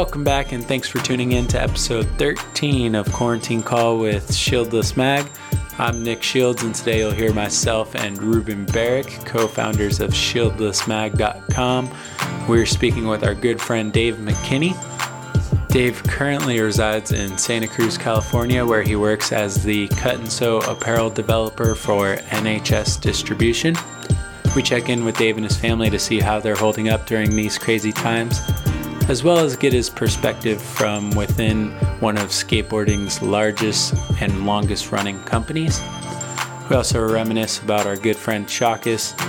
[0.00, 4.96] Welcome back, and thanks for tuning in to episode 13 of Quarantine Call with Shieldless
[4.96, 5.26] Mag.
[5.76, 11.90] I'm Nick Shields, and today you'll hear myself and Ruben Barrick, co founders of ShieldlessMag.com.
[12.48, 14.74] We're speaking with our good friend Dave McKinney.
[15.68, 20.60] Dave currently resides in Santa Cruz, California, where he works as the cut and sew
[20.60, 23.76] apparel developer for NHS Distribution.
[24.56, 27.36] We check in with Dave and his family to see how they're holding up during
[27.36, 28.40] these crazy times
[29.08, 35.20] as well as get his perspective from within one of skateboarding's largest and longest running
[35.24, 35.80] companies.
[36.68, 39.20] We also reminisce about our good friend Chakas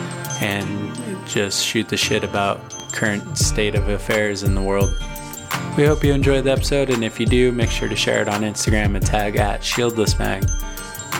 [0.42, 2.60] and just shoot the shit about
[2.92, 4.94] current state of affairs in the world.
[5.78, 8.28] We hope you enjoyed the episode, and if you do, make sure to share it
[8.28, 10.46] on Instagram and tag at ShieldlessMag.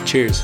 [0.06, 0.42] Cheers.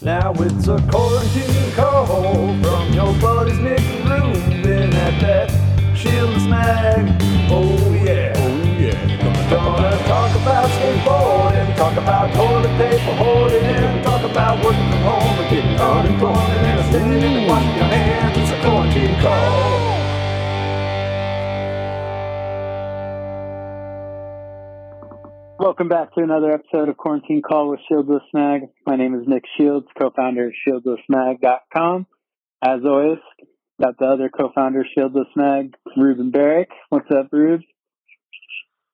[0.00, 2.06] Now it's a quarantine call
[2.62, 5.50] from your buddies Nick and Ruben at that
[5.96, 7.20] Shieldless Mag.
[7.50, 9.50] Oh yeah, oh yeah.
[9.50, 15.50] Gonna talk about skateboarding, talk about toilet paper hoarding, talk about working from home and
[15.50, 18.38] getting unemployment and standing in and washing your hands.
[18.38, 19.97] It's a quarantine call.
[25.58, 28.62] Welcome back to another episode of Quarantine Call with Shieldless Mag.
[28.86, 32.06] My name is Nick Shields, co-founder of ShieldlessMag.com.
[32.62, 33.18] As always,
[33.80, 36.68] got the other co-founder of Shieldless Mag, Ruben Barrick.
[36.90, 37.62] What's up, Rube?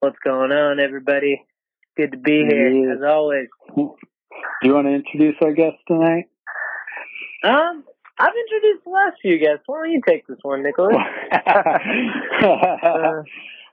[0.00, 1.42] What's going on, everybody?
[1.96, 2.94] Good to be here, Yeah.
[2.94, 3.48] as always.
[3.76, 3.94] Do
[4.62, 6.24] you want to introduce our guest tonight?
[7.44, 7.84] Um,
[8.18, 9.64] I've introduced the last few guests.
[9.66, 10.96] Why don't you take this one, Nicholas?
[12.42, 13.22] uh,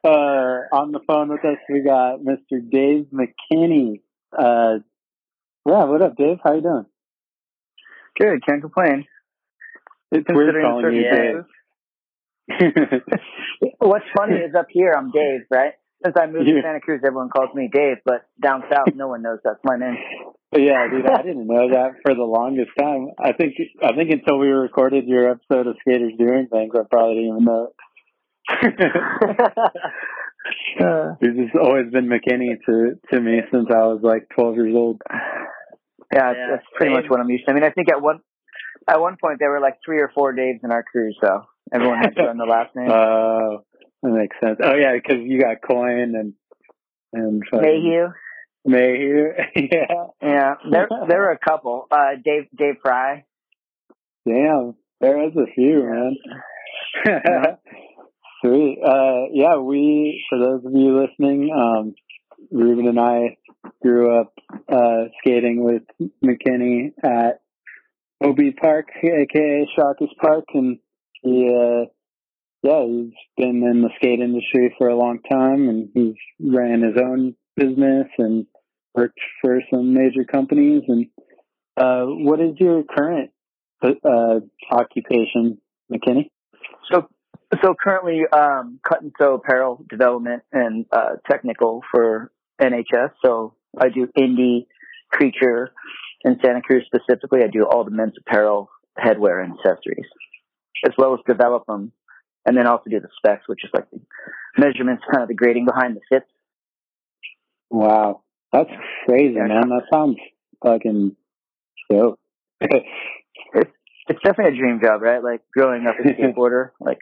[0.10, 2.60] on the phone with us, we got Mr.
[2.70, 4.02] Dave McKinney.
[4.38, 4.80] Uh,
[5.68, 6.38] yeah, what up, Dave?
[6.44, 6.86] How you doing?
[8.20, 9.06] Good, can't complain.
[10.12, 11.46] It's weird Considering calling you circumstances.
[12.60, 13.02] Dave.
[13.80, 15.74] What's funny is up here I'm Dave, right?
[16.04, 19.22] Since I moved to Santa Cruz, everyone calls me Dave, but down south, no one
[19.22, 19.98] knows that's my name.
[20.52, 23.10] Yeah, dude, I didn't know that for the longest time.
[23.18, 27.16] I think I think until we recorded your episode of Skaters Doing Things, I probably
[27.16, 27.72] didn't even know.
[30.80, 34.76] Uh, It's just always been McKinney to to me since I was like 12 years
[34.76, 35.02] old.
[35.10, 37.52] yeah, Yeah, that's pretty much what I'm used to.
[37.52, 38.20] I mean, I think at one
[38.88, 42.00] at one point there were like three or four Daves in our crew, so everyone
[42.00, 42.90] had to learn the last name.
[42.90, 43.64] Oh,
[44.02, 44.58] that makes sense.
[44.64, 46.34] Oh yeah, because you got Coyne and
[47.14, 48.08] and fucking Mayhew.
[48.66, 49.28] Mayhew.
[49.56, 50.08] yeah.
[50.22, 51.86] Yeah, there there were a couple.
[51.92, 53.26] Uh, Dave Dave Fry.
[54.28, 56.18] Damn, there was a few, man.
[58.44, 58.80] Sweet.
[58.84, 61.94] Uh, yeah, we, for those of you listening, um,
[62.52, 63.38] Ruben and I
[63.84, 64.34] grew up,
[64.68, 65.84] uh, skating with
[66.24, 67.42] McKinney at
[68.24, 70.80] OB Park, aka Shawkers Park, and
[71.22, 71.86] he, uh,
[72.64, 77.00] yeah, he's been in the skate industry for a long time, and he's ran his
[77.00, 78.48] own business and
[78.96, 80.82] worked for some major companies.
[80.88, 81.08] And
[81.78, 83.30] uh, what is your current
[83.84, 84.40] uh,
[84.72, 85.60] occupation,
[85.92, 86.30] McKinney?
[87.64, 92.32] So currently um, cut and sew apparel development and uh, technical for
[92.62, 93.12] NHS.
[93.24, 94.68] So I do Indy,
[95.12, 95.72] creature,
[96.24, 97.42] in Santa Cruz specifically.
[97.44, 100.06] I do all the men's apparel, headwear, and accessories,
[100.86, 101.92] as well as develop them,
[102.46, 104.00] and then also do the specs, which is like the
[104.58, 106.30] measurements, kind of the grading behind the fits.
[107.70, 108.70] Wow, that's
[109.06, 109.48] crazy, Yeah.
[109.48, 109.70] man.
[109.70, 110.18] That sounds
[110.64, 111.16] fucking
[111.90, 112.20] dope.
[113.54, 113.70] It's
[114.08, 115.22] it's definitely a dream job, right?
[115.24, 117.00] Like growing up a skateboarder, like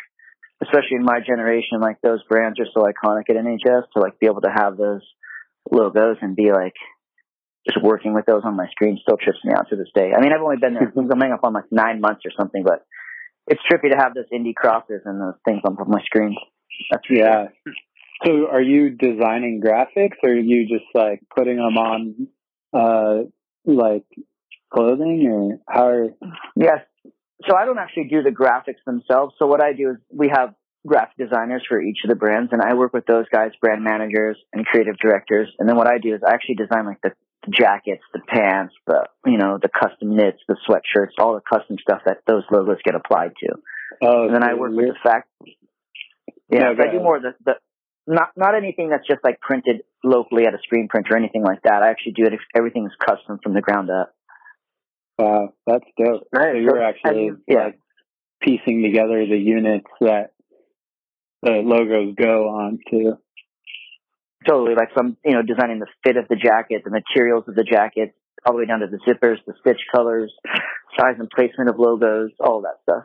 [0.62, 4.28] especially in my generation, like those brands are so iconic at NHS to like be
[4.28, 5.02] able to have those
[5.72, 6.74] logos and be like
[7.68, 10.12] just working with those on my screen still trips me out to this day.
[10.16, 12.86] I mean, I've only been there coming up on like nine months or something, but
[13.48, 16.36] it's trippy to have those Indy crosses and those things on my screen.
[16.92, 17.48] That's yeah.
[18.26, 22.28] So, are you designing graphics, or are you just like putting them on,
[22.74, 23.24] uh,
[23.66, 24.06] like
[24.74, 25.88] clothing, or how?
[25.88, 26.08] Are,
[26.56, 26.80] Yes.
[27.48, 29.36] So I don't actually do the graphics themselves.
[29.40, 30.54] So what I do is we have
[30.86, 34.38] graphic designers for each of the brands and I work with those guys, brand managers
[34.54, 35.50] and creative directors.
[35.60, 37.12] And then what I do is I actually design like the,
[37.46, 41.78] the jackets, the pants, the, you know, the custom knits, the sweatshirts, all the custom
[41.82, 43.56] stuff that those logos get applied to.
[44.02, 45.30] oh, And then I work with the fact,
[46.52, 47.54] yeah, No, I do more of the, the,
[48.08, 51.62] not, not anything that's just like printed locally at a screen print or anything like
[51.64, 51.84] that.
[51.84, 54.14] I actually do it, everything is custom from the ground up.
[55.20, 56.28] Wow, that's dope.
[56.34, 56.54] Right.
[56.54, 57.66] So you're actually yeah.
[57.66, 57.80] like
[58.42, 60.32] piecing together the units that
[61.42, 63.18] the logos go on to.
[64.48, 67.66] Totally, like some, you know, designing the fit of the jacket, the materials of the
[67.66, 70.34] jacket, all the way down to the zippers, the stitch colors,
[70.98, 73.04] size and placement of logos, all that stuff.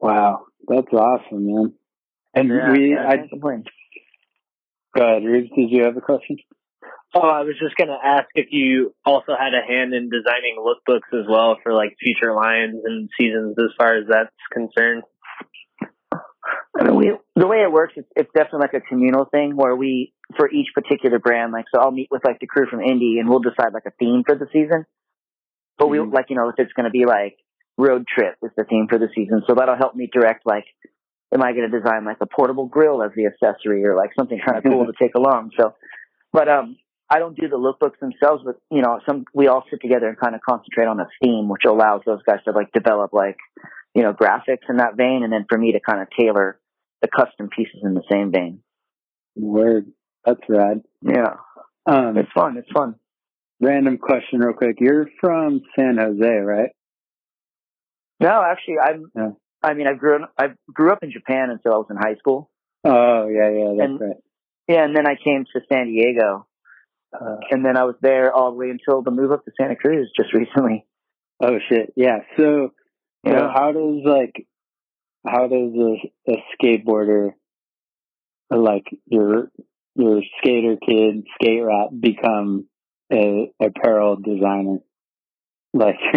[0.00, 1.72] Wow, that's awesome, man.
[2.34, 3.64] And Yeah, we, yeah, I I complain.
[4.94, 5.48] go ahead, Reeves.
[5.56, 6.36] Did you have a question?
[7.14, 11.08] Oh, I was just gonna ask if you also had a hand in designing lookbooks
[11.18, 15.02] as well for like future lines and seasons, as far as that's concerned.
[16.78, 19.74] I mean, we, the way it works, it's, it's definitely like a communal thing where
[19.74, 23.18] we, for each particular brand, like, so I'll meet with like the crew from Indy
[23.18, 24.84] and we'll decide like a theme for the season.
[25.76, 26.12] But we, Mhm.
[26.12, 27.36] like, you know, if it's going to be like
[27.76, 29.42] road trip is the theme for the season.
[29.46, 30.64] So that'll help me direct, like,
[31.34, 34.38] am I going to design like a portable grill as the accessory or like something
[34.38, 35.50] kind of cool to take along?
[35.58, 35.74] So,
[36.32, 36.76] but, um,
[37.10, 40.18] I don't do the lookbooks themselves, but you know, some, we all sit together and
[40.18, 43.36] kind of concentrate on a theme, which allows those guys to like develop like,
[43.94, 45.22] you know, graphics in that vein.
[45.24, 46.60] And then for me to kind of tailor
[47.00, 48.60] the custom pieces in the same vein.
[49.36, 49.86] Word.
[50.24, 50.82] That's rad.
[51.02, 51.36] Yeah.
[51.86, 52.58] Um, It's fun.
[52.58, 52.96] It's fun.
[53.60, 54.76] random question, real quick.
[54.80, 56.70] You're from San Jose, right?
[58.20, 59.10] No, actually, I'm.
[59.14, 59.30] Yeah.
[59.62, 60.32] I mean, I grew up.
[60.36, 62.50] I grew up in Japan until I was in high school.
[62.84, 64.16] Oh, yeah, yeah, that's And- right.
[64.68, 66.46] Yeah, and then I came to San Diego,
[67.12, 69.76] Uh, and then I was there all the way until the move up to Santa
[69.76, 70.86] Cruz just recently.
[71.42, 72.18] oh shit, yeah.
[72.36, 72.70] So,
[73.26, 73.48] so Yeah.
[73.52, 74.46] how does like,
[75.26, 77.32] how does a, a skateboarder,
[78.50, 79.50] like your
[79.94, 82.66] your skater kid, skate rap become
[83.12, 84.78] a apparel designer?
[85.74, 85.96] Like,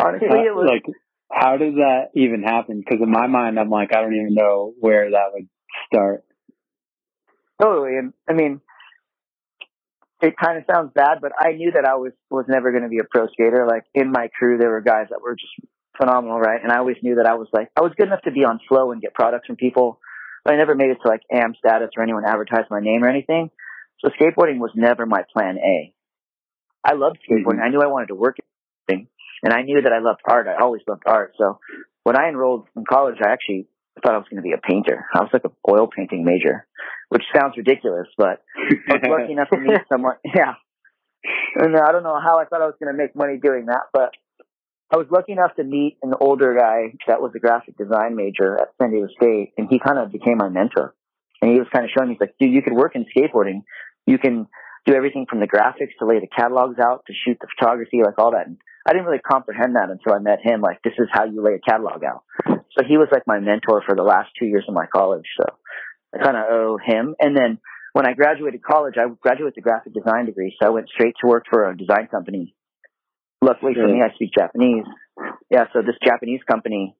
[0.00, 0.84] Honestly, how- it was like,
[1.32, 2.80] how does that even happen?
[2.80, 5.48] Because in my mind, I'm like, I don't even know where that would
[5.92, 6.24] start.
[7.60, 7.96] totally.
[7.98, 8.60] And I mean,
[10.22, 12.88] it kind of sounds bad, but I knew that I was was never going to
[12.88, 13.66] be a pro skater.
[13.68, 15.52] Like in my crew, there were guys that were just
[15.98, 16.62] phenomenal, right?
[16.62, 18.60] And I always knew that I was like I was good enough to be on
[18.68, 20.00] flow and get products from people.
[20.44, 23.08] But I never made it to like AM status or anyone advertised my name or
[23.08, 23.50] anything.
[23.98, 25.92] So skateboarding was never my plan A.
[26.84, 27.48] I loved mm-hmm.
[27.48, 27.62] skateboarding.
[27.62, 28.36] I knew I wanted to work
[29.42, 30.48] and I knew that I loved art.
[30.48, 31.34] I always loved art.
[31.38, 31.60] So
[32.04, 33.68] when I enrolled in college, I actually
[34.02, 35.06] thought I was going to be a painter.
[35.14, 36.66] I was like an oil painting major,
[37.08, 38.42] which sounds ridiculous, but
[38.88, 40.16] I was lucky enough to meet someone.
[40.24, 40.54] Yeah.
[41.56, 43.66] And uh, I don't know how I thought I was going to make money doing
[43.66, 44.12] that, but
[44.92, 48.56] I was lucky enough to meet an older guy that was a graphic design major
[48.60, 50.94] at San Diego State, and he kind of became my mentor.
[51.42, 53.62] And he was kind of showing me, he's like, dude, you could work in skateboarding.
[54.06, 54.46] You can
[54.86, 58.18] do everything from the graphics to lay the catalogs out to shoot the photography, like
[58.18, 58.46] all that.
[58.46, 60.60] And I didn't really comprehend that until I met him.
[60.60, 62.22] Like, this is how you lay a catalog out.
[62.46, 65.26] So he was like my mentor for the last two years of my college.
[65.36, 65.44] So
[66.14, 67.14] I kind of owe him.
[67.20, 67.58] And then
[67.92, 70.54] when I graduated college, I graduated with a graphic design degree.
[70.60, 72.54] So I went straight to work for a design company.
[73.42, 74.84] Luckily for me, I speak Japanese.
[75.50, 75.64] Yeah.
[75.72, 76.96] So this Japanese company,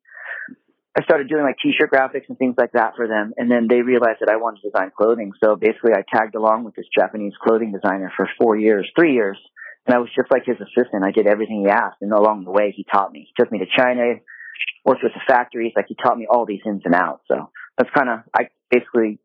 [0.96, 3.34] I started doing like t-shirt graphics and things like that for them.
[3.36, 5.32] And then they realized that I wanted to design clothing.
[5.42, 9.38] So basically I tagged along with this Japanese clothing designer for four years, three years.
[9.86, 11.04] And I was just like his assistant.
[11.04, 12.00] I did everything he asked.
[12.00, 13.28] And along the way, he taught me.
[13.28, 14.14] He took me to China,
[14.84, 15.74] worked with the factories.
[15.76, 17.24] Like he taught me all these ins and outs.
[17.28, 19.18] So that's kind of, I basically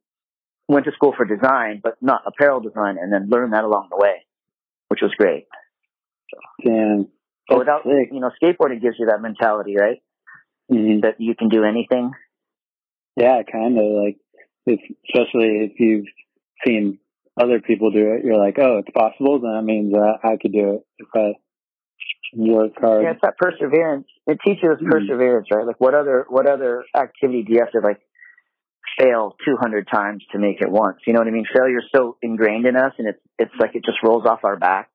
[0.68, 3.98] went to school for design, but not apparel design and then learned that along the
[3.98, 4.26] way,
[4.88, 5.48] which was great.
[6.64, 7.08] Damn.
[7.48, 8.10] But without, sick.
[8.12, 10.02] you know, skateboarding gives you that mentality, right?
[10.72, 11.02] Mhm.
[11.02, 12.12] That you can do anything.
[13.18, 14.18] Yeah, kind of like,
[14.66, 16.06] if, especially if you've
[16.66, 17.00] seen
[17.42, 19.40] other people do it, you're like, oh, it's possible.
[19.40, 21.34] Then that means uh, I could do it if I
[22.34, 23.04] work hard.
[23.04, 24.08] Yeah, it's that perseverance.
[24.28, 24.90] It teaches Mhm.
[24.90, 25.66] perseverance, right?
[25.66, 28.00] Like what other what other activity do you have to like
[28.98, 30.98] fail two hundred times to make it once?
[31.06, 31.46] You know what I mean?
[31.54, 34.90] Failure's so ingrained in us, and it's it's like it just rolls off our back.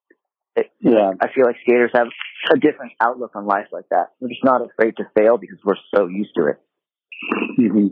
[0.54, 1.12] It, Yeah.
[1.20, 2.08] I feel like skaters have
[2.52, 4.12] a different outlook on life like that.
[4.20, 6.60] We're just not afraid to fail because we're so used to it.
[7.56, 7.88] hmm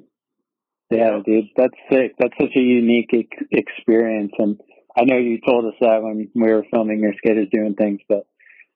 [0.91, 2.15] Yeah, dude, that's sick.
[2.19, 4.61] That's such a unique ex- experience, and
[4.97, 8.27] I know you told us that when we were filming your skaters doing things, but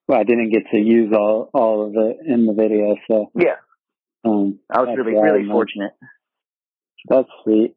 [0.08, 2.96] well, I didn't get to use all all of it in the video.
[3.08, 3.56] So, Yeah,
[4.24, 5.50] um, I was really really man.
[5.52, 5.92] fortunate.
[7.08, 7.74] That's sweet.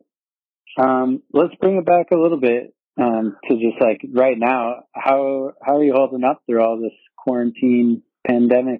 [0.79, 4.83] Um, let's bring it back a little bit um, to just like right now.
[4.93, 8.79] How how are you holding up through all this quarantine pandemic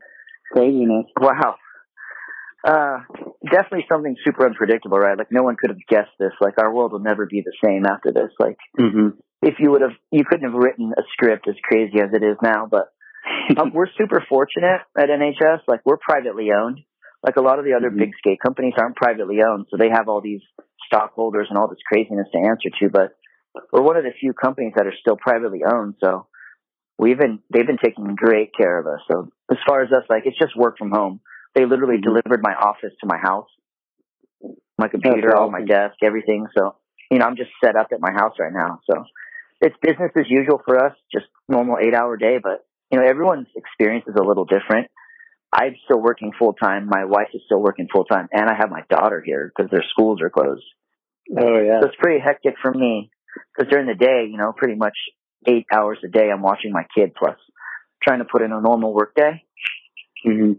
[0.52, 1.06] craziness?
[1.20, 1.56] Wow.
[2.64, 3.00] Uh,
[3.44, 5.18] definitely something super unpredictable, right?
[5.18, 6.32] Like no one could have guessed this.
[6.40, 8.32] Like our world will never be the same after this.
[8.40, 9.18] Like Mm-hmm.
[9.42, 12.38] if you would have, you couldn't have written a script as crazy as it is
[12.44, 12.68] now.
[12.70, 12.94] But
[13.58, 15.62] um, we're super fortunate at NHS.
[15.68, 16.82] Like we're privately owned.
[17.24, 17.98] Like a lot of the other Mhm.
[17.98, 20.42] big skate companies aren't privately owned, so they have all these
[20.86, 22.90] stockholders and all this craziness to answer to.
[22.90, 23.16] But
[23.72, 25.96] we're one of the few companies that are still privately owned.
[26.04, 26.28] So
[26.98, 29.02] we've been, they've been taking great care of us.
[29.12, 31.22] So as far as us, like it's just work from home.
[31.54, 32.04] They literally Mhm.
[32.04, 33.50] delivered my office to my house,
[34.78, 36.48] my computer, all my desk, everything.
[36.58, 36.76] So
[37.12, 38.80] you know, I'm just set up at my house right now.
[38.90, 39.04] So
[39.60, 42.40] it's business as usual for us, just normal eight hour day.
[42.42, 44.88] But you know, everyone's experience is a little different.
[45.54, 46.88] I'm still working full time.
[46.88, 49.84] My wife is still working full time, and I have my daughter here because their
[49.90, 50.64] schools are closed.
[51.38, 51.82] Oh yeah.
[51.82, 53.12] So it's pretty hectic for me
[53.56, 54.96] because during the day, you know, pretty much
[55.48, 57.38] eight hours a day, I'm watching my kid plus
[58.04, 59.44] trying to put in a normal work day.
[60.24, 60.54] hmm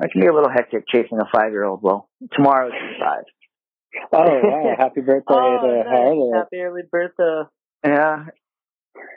[0.00, 1.82] It can be a little hectic chasing a five year old.
[1.82, 3.24] Well, tomorrow's five.
[4.12, 4.74] Oh wow!
[4.76, 5.86] Happy birthday Oh, to nice.
[5.88, 6.30] Harley.
[6.34, 7.42] Happy early birthday.
[7.84, 8.24] Yeah,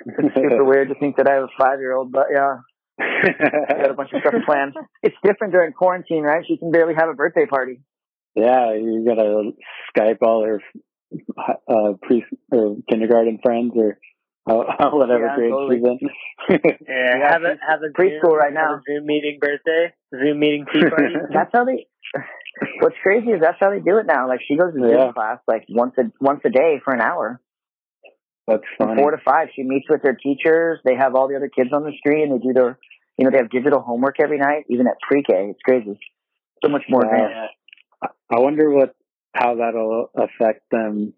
[0.06, 2.58] it's super weird to think that I have a five year old, but yeah,
[3.00, 4.74] I got a bunch of stuff planned.
[5.04, 6.44] It's different during quarantine, right?
[6.48, 7.82] She can barely have a birthday party.
[8.36, 9.52] yeah, you gotta
[9.96, 10.62] Skype all her
[11.68, 13.98] uh, pre or kindergarten friends or
[14.50, 15.78] uh, whatever Yeah, grade totally.
[15.78, 16.00] she's in.
[16.88, 18.76] Yeah, Yeah, have a have a preschool Zoom, right have now.
[18.76, 21.14] a Zoom meeting birthday, Zoom meeting tea party.
[21.34, 21.88] That's how they.
[22.82, 24.28] What's crazy is that's how they do it now.
[24.28, 25.06] Like she goes to Yeah.
[25.06, 27.40] gym class like once a once a day for an hour.
[28.50, 29.50] That's from four to five.
[29.56, 30.80] She meets with their teachers.
[30.84, 32.78] They have all the other kids on the street, and they do their,
[33.18, 35.52] you know, they have digital homework every night, even at pre-K.
[35.52, 35.98] It's crazy.
[36.64, 37.54] So much more advanced.
[38.02, 38.96] I wonder what
[39.34, 41.14] how that'll affect them,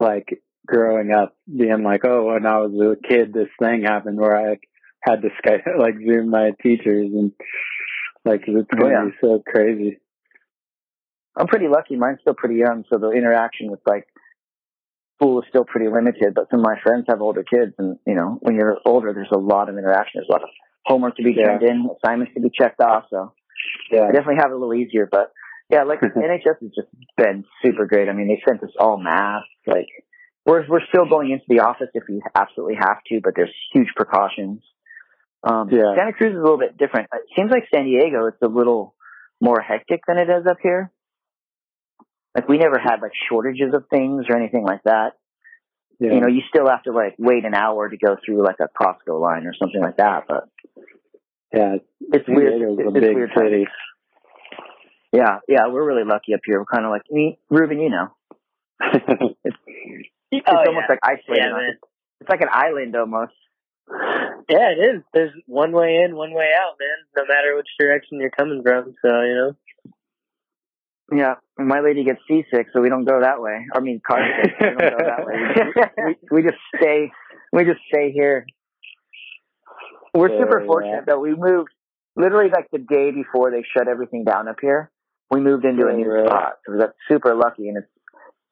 [0.00, 4.36] like growing up, being like, oh, when I was a kid, this thing happened where
[4.52, 4.58] I
[5.00, 7.32] had to Skype, like Zoom my teachers, and
[8.24, 9.04] like it's Oh, gonna yeah.
[9.06, 9.98] be so crazy.
[11.36, 11.96] I'm pretty lucky.
[11.96, 14.06] Mine's still pretty young, so the interaction with like
[15.18, 16.34] school is still pretty limited.
[16.34, 19.28] But some of my friends have older kids, and you know, when you're older, there's
[19.32, 20.20] a lot of interaction.
[20.20, 20.48] There's a lot of
[20.86, 21.58] homework to be Yeah.
[21.58, 23.04] turned in, assignments to be checked off.
[23.10, 23.32] So
[23.90, 25.08] Yeah, I definitely have it a little easier.
[25.10, 25.32] But
[25.70, 28.08] yeah, like NHS has just been super great.
[28.08, 29.48] I mean, they sent us all masks.
[29.66, 29.88] Like
[30.46, 33.88] we're we're still going into the office if we absolutely have to, but there's huge
[33.96, 34.62] precautions.
[35.42, 35.94] Um, Yeah.
[35.96, 37.08] Santa Cruz is a little bit different.
[37.12, 38.94] It seems like San Diego, it's a little
[39.40, 40.90] more hectic than it is up here.
[42.38, 45.14] Like we never had like shortages of things or anything like that.
[45.98, 46.12] yeah.
[46.12, 48.68] You know, you still have to like wait an hour to go through like a
[48.80, 50.24] Costco line or something like that.
[50.28, 50.48] But
[51.52, 51.76] yeah.
[52.12, 52.52] it's weird.
[52.60, 53.30] Diego's It's, a it's big weird.
[53.36, 53.50] times.
[53.50, 53.64] city.
[55.12, 56.60] Yeah, yeah, we're really lucky up here.
[56.60, 58.08] We're kind of like, me, Ruben, you know,
[58.92, 60.86] it's Oh, almost yeah.
[60.90, 61.42] like isolated.
[61.42, 61.78] Yeah, man.
[62.20, 63.32] It's like an island almost.
[64.50, 65.02] Yeah, it is.
[65.14, 66.98] There's one way in, one way out, man.
[67.16, 68.94] No matter which direction you're coming from.
[69.02, 69.56] So you know.
[71.14, 73.66] Yeah, my lady gets seasick, so we don't go that way.
[73.74, 75.34] I mean, car sick, we don't go that way.
[75.98, 77.10] We, we, we just stay.
[77.52, 78.46] We just stay here.
[80.14, 80.66] We're Yeah, super yeah.
[80.66, 81.20] fortunate though.
[81.20, 81.70] We moved
[82.16, 84.90] literally like the day before they shut everything down up here.
[85.30, 87.88] We moved into a Oh, new spot, so we got super lucky, and it's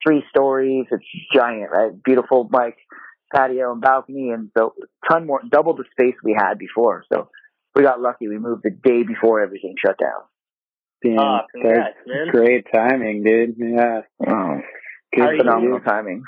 [0.05, 0.85] three stories.
[0.91, 1.91] It's giant, right?
[2.03, 2.77] Beautiful like
[3.33, 4.73] patio and balcony, and so
[5.09, 7.03] ton more, double the space we had before.
[7.11, 7.29] So
[7.75, 8.27] we got lucky.
[8.27, 10.21] We moved the day before everything shut down.
[11.15, 12.27] Damn, Oh, congrats, man.
[12.31, 13.55] great timing, dude.
[13.57, 14.59] Yeah, Oh,
[15.15, 15.83] good Are phenomenal you.
[15.85, 16.23] timing.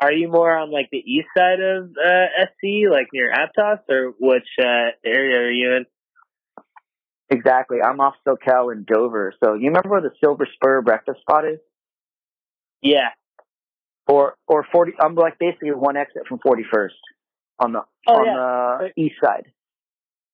[0.00, 4.12] Are you more on like the east side of uh, SC, like near Aptos, or
[4.18, 5.86] which uh, area are you in?
[7.30, 7.78] Exactly.
[7.80, 9.32] I'm off Soquel in Dover.
[9.42, 11.58] So you remember where the Silver Spur breakfast spot is?
[12.82, 13.08] Yeah.
[14.06, 16.96] Or or forty I'm like basically one exit from forty first
[17.58, 18.88] on the Oh on yeah.
[18.94, 19.46] the east side.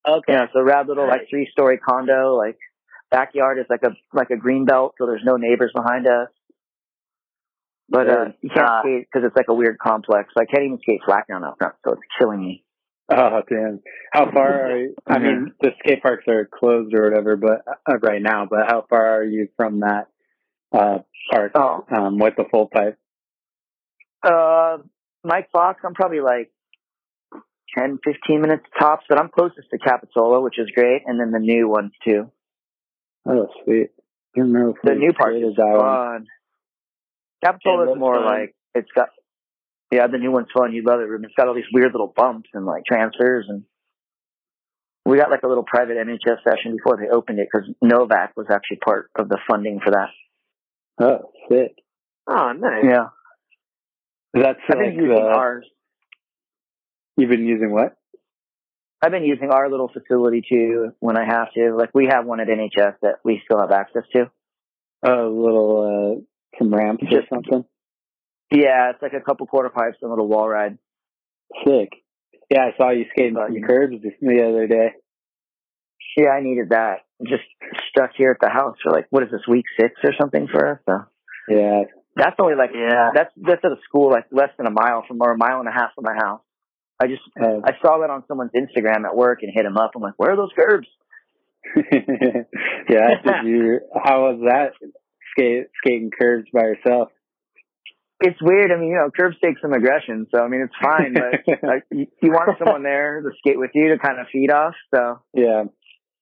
[0.09, 0.33] Okay.
[0.33, 2.59] Yeah, so rad little like three story condo, like
[3.11, 6.29] backyard is like a like a green belt, so there's no neighbors behind us.
[7.89, 8.81] But uh, you can't Ah.
[8.83, 10.33] skate because it's like a weird complex.
[10.37, 12.65] So I can't even skate flat ground out front, so it's killing me.
[13.11, 13.81] Oh damn!
[14.13, 14.95] How far are you?
[15.09, 18.47] I mean, the skate parks are closed or whatever, but uh, right now.
[18.49, 20.07] But how far are you from that
[20.73, 20.99] uh,
[21.33, 21.85] park Oh.
[21.91, 22.97] um, with the full pipe?
[24.23, 24.79] Uh,
[25.25, 26.53] Mike Fox, I'm probably like
[27.77, 31.39] 10, 15 minutes tops, but I'm closest to Capitola, which is great, and then the
[31.41, 32.31] new ones too.
[33.29, 33.91] Oh, sweet!
[34.35, 36.27] You remember if The new part is fun.
[37.45, 38.25] Capitola It is looks more fun.
[38.25, 39.09] like it's got.
[39.93, 40.73] Yeah, the new one's fun.
[40.73, 41.25] You love it, Ruben.
[41.25, 43.65] It's got all these weird little bumps and like transfers, and
[45.05, 48.47] we got like a little private NHS session before they opened it because Novak was
[48.51, 50.09] actually part of the funding for that.
[51.03, 51.75] Oh, sick!
[52.29, 52.85] Oh, nice.
[52.85, 53.07] Yeah,
[54.35, 55.67] That's I've like been using uh, ours.
[57.17, 57.97] you've been using what?
[59.03, 61.75] I've been using our little facility too when I have to.
[61.77, 64.31] Like we have one at NHS that we still have access to.
[65.03, 67.65] Oh, a little uh, some ramps or something.
[68.53, 70.77] Yeah, it's like a couple quarter pipes and a little wall ride.
[71.65, 71.93] Sick.
[72.51, 74.89] Yeah, I saw you skating on some you curbs the other day.
[76.17, 76.99] Yeah, I needed that.
[77.23, 77.45] Just
[77.91, 80.73] stuck here at the house for like what is this week six or something for
[80.73, 80.79] us?
[80.87, 81.05] So
[81.49, 81.83] Yeah,
[82.17, 83.11] that's only like Yeah.
[83.15, 85.69] that's that's at a school like less than a mile from or a mile and
[85.69, 86.41] a half from my house.
[87.01, 89.93] I just uh, I saw that on someone's Instagram at work and hit him up.
[89.97, 90.89] I'm like, where are those curbs?
[91.77, 93.09] yeah.
[93.25, 93.81] Did you?
[93.95, 94.73] How was that
[95.33, 97.09] skate skating curbs by yourself?
[98.21, 98.71] it's weird.
[98.71, 101.15] I mean, you know, curbs take some aggression, so I mean, it's fine.
[101.15, 104.51] But like, you, you want someone there to skate with you to kind of feed
[104.51, 104.75] off.
[104.95, 105.65] So yeah,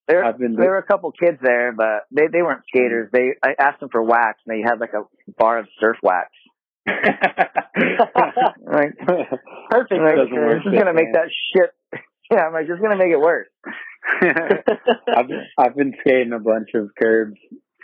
[0.06, 3.10] there, I've been- there were a couple kids there, but they they weren't skaters.
[3.12, 5.04] They I asked them for wax, and they had like a
[5.38, 6.30] bar of surf wax.
[8.66, 8.96] Like,
[9.70, 10.00] Perfect.
[10.02, 11.70] Like, work this is gonna that make that shit.
[12.30, 13.48] Yeah, I'm like, just gonna make it worse.
[14.20, 17.38] I've I've been skating a bunch of curbs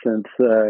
[0.05, 0.69] since uh,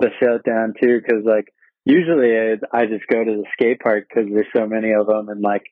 [0.00, 1.44] the shutdown too, because like
[1.84, 5.28] usually I, I just go to the skate park because there's so many of them
[5.28, 5.62] and like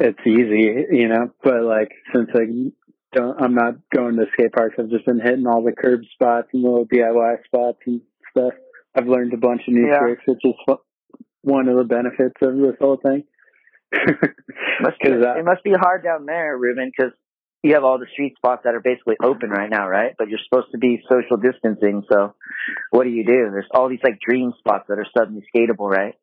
[0.00, 1.30] it's easy, you know.
[1.44, 2.72] But like since I
[3.12, 4.74] don't, I'm not going to skate parks.
[4.80, 8.00] I've just been hitting all the curb spots and little DIY spots and
[8.32, 8.54] stuff.
[8.96, 9.98] I've learned a bunch of new Yeah.
[10.00, 10.80] tricks, which is fu-
[11.42, 13.24] one of the benefits of this whole thing.
[14.80, 17.12] Must be, 'Cause, uh, it must be hard down there, Ruben, because
[17.62, 20.14] you have all the street spots that are basically open right now, right?
[20.18, 22.04] But you're supposed to be social distancing.
[22.10, 22.34] So,
[22.90, 23.50] what do you do?
[23.50, 26.14] There's all these like dream spots that are suddenly skatable, right?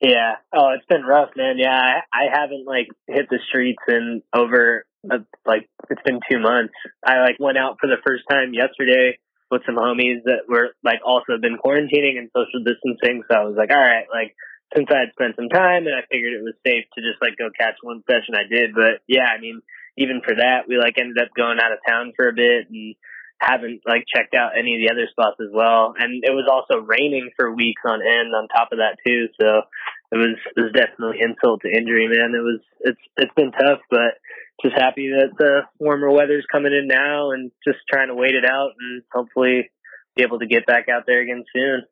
[0.00, 0.36] Yeah.
[0.54, 1.58] Oh, it's been rough, man.
[1.58, 6.38] Yeah, I, I haven't like hit the streets in over uh, like it's been two
[6.38, 6.72] months.
[7.04, 9.18] I like went out for the first time yesterday
[9.50, 13.22] with some homies that were like also been quarantining and social distancing.
[13.26, 14.34] So I was like, all right, like
[14.74, 17.34] since I had spent some time and I figured it was safe to just like
[17.36, 18.74] go catch one session, I did.
[18.74, 19.62] But yeah, I mean,
[19.98, 22.94] even for that, we like ended up going out of town for a bit and
[23.40, 25.94] haven't like checked out any of the other spots as well.
[25.98, 29.26] And it was also raining for weeks on end on top of that too.
[29.40, 29.66] So
[30.12, 32.36] it was it was definitely insult to injury, man.
[32.36, 34.20] It was it's it's been tough, but
[34.62, 38.44] just happy that the warmer weather's coming in now and just trying to wait it
[38.44, 39.70] out and hopefully
[40.16, 41.82] be able to get back out there again soon.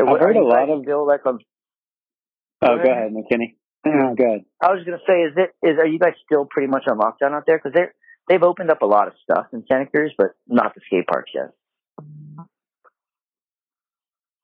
[0.00, 1.38] I've heard a lot of- still like on.
[2.62, 3.56] oh, go ahead, McKinney.
[3.86, 4.44] Oh, good.
[4.62, 6.98] I was just gonna say, is it is are you guys still pretty much on
[6.98, 7.58] lockdown out there?
[7.58, 7.84] Because they
[8.28, 11.30] they've opened up a lot of stuff in Santa Cruz, but not the skate parks
[11.34, 11.52] yet.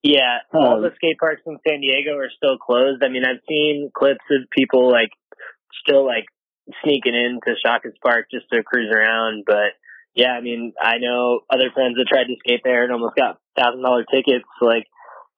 [0.02, 0.80] Yeah, all Oh.
[0.80, 3.02] the skate parks in San Diego are still closed.
[3.02, 5.10] I mean, I've seen clips of people like
[5.84, 6.25] still like
[6.84, 9.44] sneaking into Shaka's Park just to cruise around.
[9.46, 9.75] But
[10.14, 13.38] yeah, I mean, I know other friends that tried to skate there and almost got
[13.58, 14.84] thousand dollar tickets, like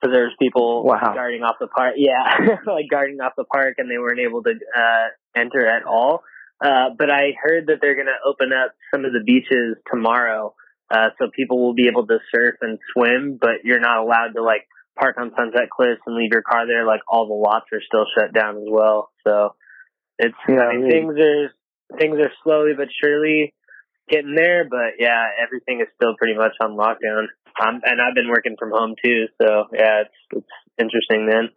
[0.01, 1.13] because there's people Wow.
[1.15, 1.95] guarding off the park.
[1.97, 5.07] Yeah, like guarding off the park, and they weren't able to uh,
[5.37, 6.23] enter at all.
[6.65, 10.55] Uh, but I heard that they're going to open up some of the beaches tomorrow.
[10.91, 14.43] Uh, so people will be able to surf and swim, but you're not allowed to
[14.43, 14.67] like
[14.99, 16.87] park on Sunset Cliffs and leave your car there.
[16.87, 19.11] Like all the lots are still shut down as well.
[19.27, 19.55] So
[20.19, 23.55] it's Yeah, I mean, things are things are slowly but surely
[24.09, 24.67] getting there.
[24.69, 27.27] But yeah, everything is still pretty much on lockdown.
[27.61, 29.27] Um, and I've been working from home too.
[29.41, 30.47] So yeah, it's it's
[30.79, 31.51] interesting, then.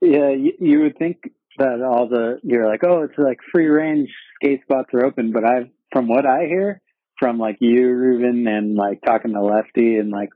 [0.00, 1.18] Yeah, you, you would think
[1.58, 5.44] that all the you're like, oh, it's like free range skate spots are open, but
[5.44, 6.80] I've from what I hear
[7.18, 10.30] from like you, Ruben, and like talking to Lefty and like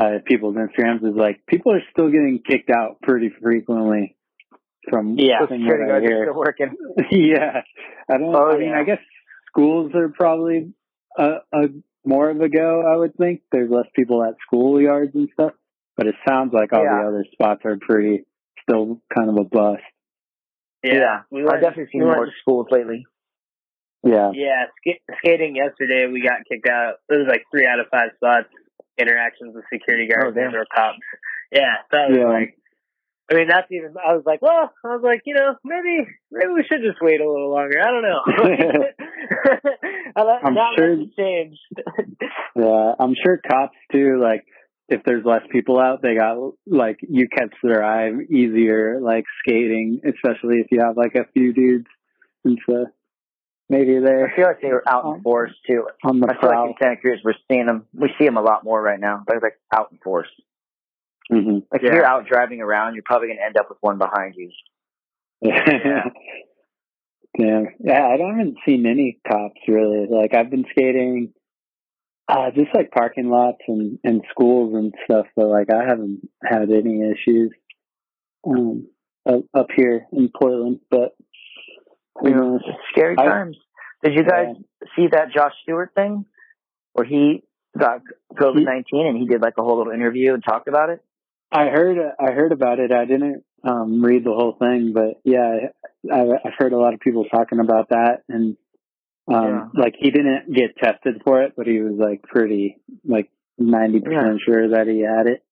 [0.00, 4.16] uh, people's Instagrams is like people are still getting kicked out pretty frequently.
[4.90, 6.76] From Yeah, from what Security I guards are still working.
[7.10, 7.60] yeah,
[8.10, 8.34] I don't.
[8.34, 8.80] Oh, I mean, yeah.
[8.80, 9.00] I guess
[9.48, 10.72] schools are probably
[11.18, 11.68] a, a
[12.04, 12.82] more of a go.
[12.86, 15.52] I would think there's less people at school yards and stuff,
[15.96, 17.02] but it sounds like all Yeah.
[17.02, 18.24] the other spots are pretty
[18.62, 19.82] still kind of a bust.
[20.84, 23.06] Yeah, we I've definitely seen we went- more schools lately.
[24.04, 26.94] Yeah, Yeah, sk- skating yesterday, we got kicked out.
[27.08, 28.46] It was like three out of five spots.
[28.98, 30.54] Interactions with security oh, guards Oh, damn.
[30.54, 30.98] or cops.
[31.50, 32.26] Yeah, that was Yeah.
[32.28, 32.56] like.
[33.30, 33.94] I mean, that's even.
[33.96, 37.20] I was like, well, I was like, you know, maybe maybe we should just wait
[37.20, 37.80] a little longer.
[37.80, 38.20] I don't know.
[40.16, 41.60] I like, I'm not sure- changed.
[42.56, 42.92] yeah.
[43.00, 44.20] I'm sure cops too.
[44.22, 44.44] Like,
[44.88, 46.36] if there's less people out, they got
[46.66, 51.52] like you catch their eye easier, like skating, especially if you have like a few
[51.52, 51.88] dudes
[52.44, 52.88] and stuff.
[53.68, 54.22] Maybe they.
[54.22, 55.88] I feel like they were out in force too.
[56.04, 57.86] on the I feel like in Santa Cruz we're seeing them.
[57.92, 59.24] We see them a lot more right now.
[59.26, 60.28] They're like out in force.
[61.30, 61.94] Hmm Like if Yeah.
[61.94, 64.50] you're out driving around, you're probably going to end up with one behind you.
[65.42, 66.04] Yeah.
[67.38, 67.66] Damn.
[67.80, 70.06] Yeah, I don't haven't seen any cops really.
[70.08, 71.32] Like I've been skating
[72.28, 76.70] uh just like parking lots and, and schools and stuff, but like I haven't had
[76.70, 77.52] any issues
[78.46, 78.86] um
[79.28, 80.80] up, up here in Portland.
[80.90, 81.14] But
[82.14, 82.60] who knows?
[82.92, 83.56] Scary I- times.
[84.02, 84.54] Did you guys
[84.96, 86.24] see that Josh Stewart thing
[86.94, 87.42] where he
[87.78, 88.00] got
[88.34, 91.04] COVID nineteen and he did like a whole little interview and talked about it?
[91.50, 92.92] I heard I heard about it.
[92.92, 95.68] I didn't um read the whole thing, but yeah,
[96.12, 98.56] I I've heard a lot of people talking about that and
[99.32, 103.30] um like he didn't get tested for it, but he was like pretty like
[103.60, 105.42] 90% sure that he had it.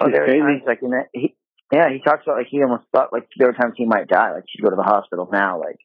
[0.00, 0.40] Oh, there crazy.
[0.40, 1.34] times like in that he,
[1.72, 4.32] yeah, he talks about like he almost thought like there were times he might die,
[4.32, 5.78] like he'd go to the hospital now, like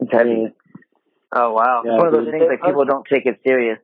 [0.00, 0.30] it's heavy.
[0.30, 0.48] Yeah.
[1.34, 1.82] Oh wow.
[1.84, 1.92] Yeah.
[1.92, 3.78] It's one of those things like people don't take it serious.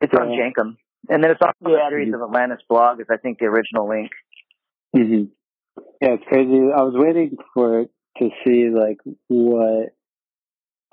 [0.00, 0.76] It's on Jenkem.
[1.08, 1.88] And then it's on the Yeah.
[1.88, 4.10] Theories of Atlantis blog is I think the original link.
[4.94, 5.24] hmm
[6.00, 6.70] Yeah, it's crazy.
[6.72, 9.94] I was waiting for it to see like what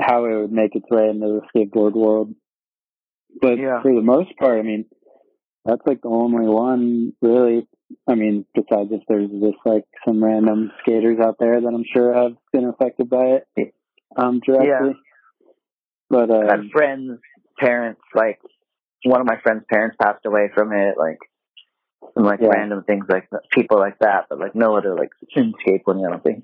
[0.01, 2.33] how it would make its way into the skateboard world.
[3.41, 3.81] But Yeah.
[3.81, 4.85] for the most part, I mean,
[5.65, 7.67] that's like the only one really.
[8.07, 12.13] I mean, besides if there's just like some random skaters out there that I'm sure
[12.13, 13.73] have been affected by it
[14.15, 14.95] um, directly.
[14.95, 15.47] Yeah.
[16.09, 17.19] But um, friends,
[17.59, 18.39] parents, like
[19.03, 21.17] one of my friends' parents passed away from it, like
[22.13, 22.49] some like Yeah.
[22.49, 26.05] random things like that, people like that, but like no other like in skateboarding.
[26.07, 26.43] I don't think.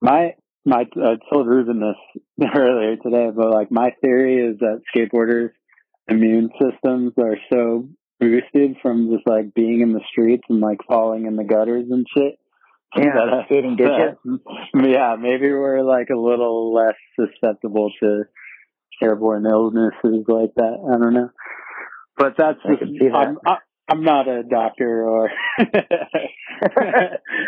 [0.00, 5.50] My my I told Ruben this earlier today, but like my theory is that skateboarders'
[6.08, 7.88] immune systems are so
[8.20, 12.06] boosted from just like being in the streets and like falling in the gutters and
[12.16, 12.38] shit.
[12.96, 13.76] Yeah, that, skating
[14.90, 18.22] yeah, maybe we're like a little less susceptible to
[19.02, 20.78] airborne illnesses like that.
[20.94, 21.30] I don't know,
[22.16, 23.14] but that's I just, that.
[23.14, 23.56] I'm, I,
[23.88, 25.30] I'm not a doctor or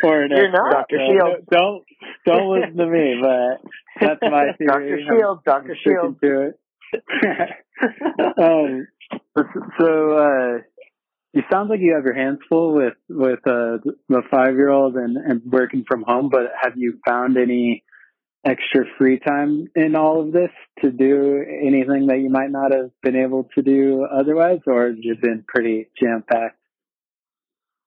[0.03, 0.99] or an You're not, Dr.
[0.99, 1.47] so Shields.
[1.51, 1.85] Don't
[2.27, 3.61] don't listen to me, but
[4.01, 4.67] that's my theory.
[4.67, 4.99] Dr.
[5.09, 5.77] Shields, I'm Dr.
[5.83, 6.21] Shields.
[6.21, 6.61] to it.
[8.39, 8.87] um,
[9.79, 10.59] so uh,
[11.33, 14.97] it sounds like you have your hands full with with uh, the five year old
[14.97, 16.29] and, and working from home.
[16.31, 17.83] But have you found any
[18.47, 20.51] extra free time in all of this
[20.83, 24.97] to do anything that you might not have been able to do otherwise, or has
[24.99, 26.59] it been pretty jam packed?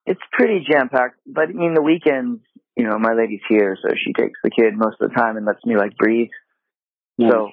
[0.05, 2.41] It's pretty jam packed, but I mean the weekends.
[2.75, 5.45] You know, my lady's here, so she takes the kid most of the time and
[5.45, 6.29] lets me like breathe.
[7.21, 7.49] So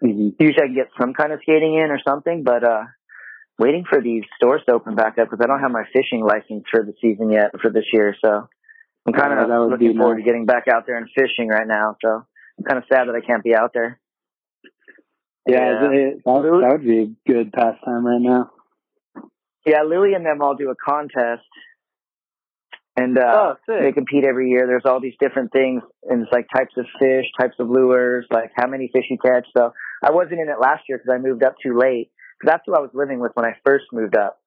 [0.00, 2.84] hmm usually I can get some kind of skating in or something, but uh
[3.58, 6.64] waiting for these stores to open back up because I don't have my fishing license
[6.70, 8.14] for the season yet for this year.
[8.22, 8.48] So
[9.06, 10.24] I'm kind of looking forward nice.
[10.24, 11.96] to getting back out there and fishing right now.
[12.02, 12.26] So
[12.58, 14.00] I'm kind of sad that I can't be out there.
[15.46, 15.90] yeah, Yeah.
[15.90, 18.50] it- that, that would be a good pastime right now.
[19.66, 21.42] Yeah, Louie and them all do a contest,
[22.96, 24.66] and uh, Oh, they compete every year.
[24.66, 28.52] There's all these different things, and it's like types of fish, types of lures, like
[28.54, 29.46] how many fish you catch.
[29.56, 32.10] So I wasn't in it last year because I moved up too late.
[32.40, 34.38] 'Cause that's who I was living with when I first moved up.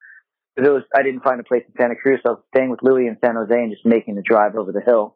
[0.55, 2.69] 'Cause it was I didn't find a place in Santa Cruz, so I was staying
[2.69, 5.15] with Louie in San Jose and just making the drive over the hill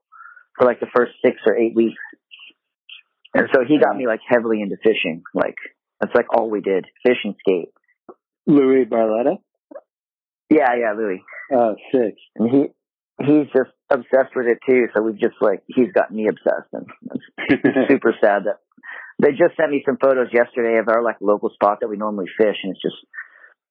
[0.58, 2.02] for like the first six or eight weeks.
[3.34, 5.24] And so he got me like heavily into fishing.
[5.34, 5.56] Like
[6.00, 7.70] that's like all we did, fish and skate.
[8.48, 9.38] Louie Barletta.
[10.50, 11.24] Yeah, yeah, Louie.
[11.54, 12.16] Oh, sick.
[12.36, 12.66] and he
[13.26, 14.88] he's just obsessed with it too.
[14.94, 16.86] So we've just like he's got me obsessed, and
[17.50, 18.58] it's super sad that
[19.22, 22.26] they just sent me some photos yesterday of our like local spot that we normally
[22.38, 22.96] fish, and it's just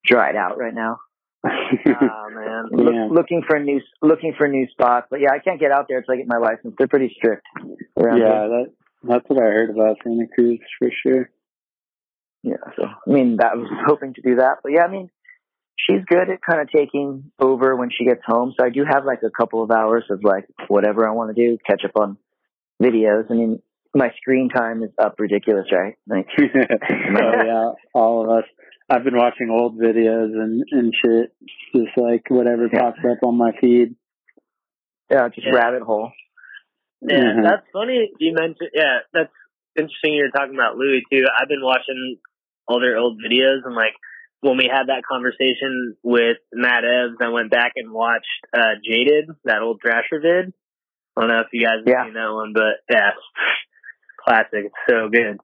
[0.06, 1.00] dried out right now.
[1.82, 2.64] Oh man.
[2.72, 3.08] Look, Yeah.
[3.10, 5.86] Looking for a new looking for a new spots, but yeah, I can't get out
[5.88, 6.74] there until I get my license.
[6.76, 7.46] They're pretty strict.
[7.96, 8.26] around here.
[8.26, 8.66] yeah, that
[9.02, 11.30] that's what I heard about Santa Cruz for sure.
[12.42, 15.10] Yeah, so I mean, that I was hoping to do that, but yeah, I mean,
[15.76, 18.54] she's good at kind of taking over when she gets home.
[18.58, 21.42] So I do have like a couple of hours of like whatever I want to
[21.42, 22.16] do, catch up on
[22.82, 23.30] videos.
[23.30, 23.62] I mean,
[23.94, 25.96] my screen time is up ridiculous, right?
[26.06, 28.44] Like, oh yeah, all of us.
[28.88, 31.32] I've been watching old videos and and shit,
[31.76, 32.80] just like whatever Yeah.
[32.80, 33.96] pops up on my feed.
[35.10, 35.56] yeah, just Yeah.
[35.58, 36.10] rabbit hole.
[37.02, 37.42] Yeah, Mhm.
[37.42, 38.12] that's funny.
[38.18, 39.32] You mentioned, yeah, that's
[39.76, 40.14] interesting.
[40.14, 41.24] You're talking about Louie too.
[41.34, 42.18] I've been watching
[42.66, 43.94] all their old videos, and like
[44.40, 49.30] when we had that conversation with Matt Evans, I went back and watched uh Jaded,
[49.44, 50.52] that old Thrasher vid.
[51.16, 52.04] I don't know if you guys have Yeah.
[52.04, 53.10] seen that one, but yeah,
[54.24, 54.66] classic.
[54.66, 55.38] It's so good.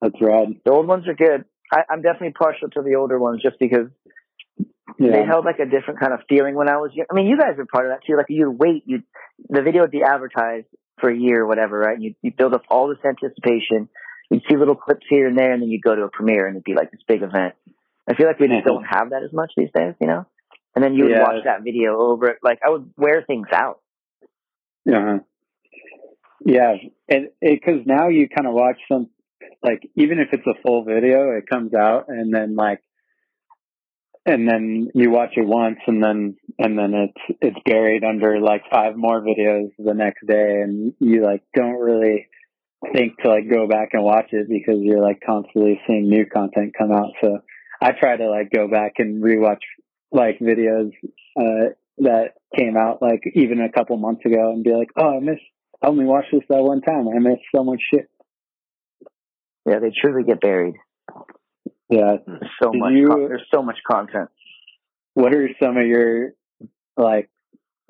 [0.00, 0.60] That's rad.
[0.64, 1.44] The old ones are good.
[1.72, 3.88] I, I'm definitely partial to the older ones just because
[4.98, 5.12] Yeah.
[5.12, 7.06] they held like a different kind of feeling when I was young.
[7.10, 8.16] I mean, you guys are part of that too.
[8.16, 9.02] Like you'd wait, you
[9.48, 10.66] the video would be advertised
[11.00, 12.00] for a year or whatever, right?
[12.00, 13.88] You you build up all this anticipation.
[14.30, 16.56] You'd see little clips here and there, and then you'd go to a premiere, and
[16.56, 17.54] it'd be like this big event.
[18.08, 20.26] I feel like we just don't have that as much these days, you know.
[20.74, 21.22] And then you would Yeah.
[21.22, 22.28] watch that video over.
[22.30, 22.38] it.
[22.42, 23.80] Like I would wear things out.
[24.88, 25.18] Uh-huh.
[26.44, 26.74] Yeah,
[27.08, 29.08] and because now you kind of watch some,
[29.62, 32.80] like even if it's a full video, it comes out and then like,
[34.26, 38.62] and then you watch it once and then and then it's it's buried under like
[38.70, 42.26] five more videos the next day, and you like don't really
[42.92, 46.74] think to like go back and watch it because you're like constantly seeing new content
[46.76, 47.12] come out.
[47.22, 47.38] So
[47.80, 49.62] I try to like go back and rewatch
[50.10, 50.90] like videos
[51.38, 55.20] uh that came out like even a couple months ago and be like, oh, I
[55.20, 55.42] missed.
[55.82, 57.06] I only watched this that one time.
[57.08, 58.10] I missed so much shit.
[59.66, 60.74] Yeah, they truly get buried.
[61.88, 62.16] Yeah.
[62.26, 62.92] There's so Did much.
[62.92, 64.28] you- con- there's so much content.
[65.14, 66.32] What are some of your
[66.96, 67.30] like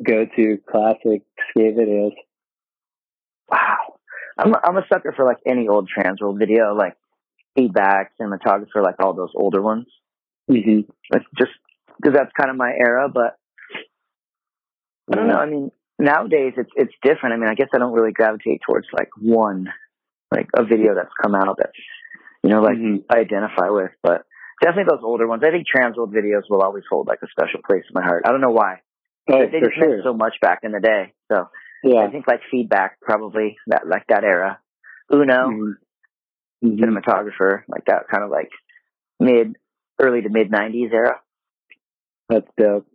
[0.04, 2.12] go-to classic skate videos?
[3.50, 3.98] Wow.
[4.38, 6.74] I'm a, I'm a sucker for like any old Transworld video.
[6.74, 6.96] Like
[7.56, 9.87] feedback, cinematographer, like all those older ones.
[10.48, 10.80] hmm
[11.12, 11.52] Like just
[11.96, 13.37] because that's kind of my era, but
[15.11, 15.38] I don't know.
[15.38, 17.32] I mean, nowadays it's it's different.
[17.35, 19.72] I mean, I guess I don't really gravitate towards like one,
[20.30, 21.70] like a video that's come out that
[22.46, 23.04] you know, like Mhm.
[23.11, 23.90] I identify with.
[24.02, 24.24] But
[24.62, 25.42] definitely those older ones.
[25.44, 28.22] I think Trans Transworld videos will always hold like a special place in my heart.
[28.26, 28.80] I don't know why.
[29.28, 31.12] Oh, they just meant so much back in the day.
[31.32, 31.48] So
[31.82, 34.61] yeah, I think like feedback probably that like that era.
[35.12, 35.74] Uno Mhm.
[36.64, 36.78] Mhm.
[36.78, 38.50] cinematographer like that kind of like
[39.20, 39.56] mid
[40.00, 41.20] early to mid '90s era.
[42.28, 42.87] That's dope.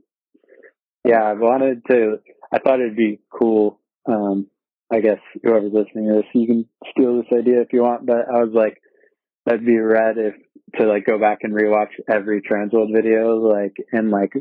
[1.03, 2.19] Yeah, I wanted to.
[2.51, 3.79] I thought it'd be cool.
[4.05, 4.47] Um,
[4.91, 8.05] I guess whoever's listening to this, you can steal this idea if you want.
[8.05, 8.81] But I was like,
[9.45, 10.35] that'd be rad if
[10.77, 14.33] to like go back and rewatch every Transworld video, like and like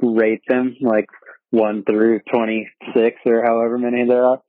[0.00, 1.06] rate them like
[1.50, 4.42] one through twenty six or however many there are.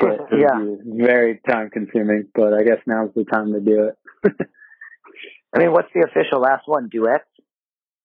[0.00, 0.58] But Yeah.
[0.84, 2.28] very time consuming.
[2.34, 4.32] But I guess now's the time to do it.
[5.54, 6.88] I mean, what's the official last one?
[6.88, 7.24] Duets?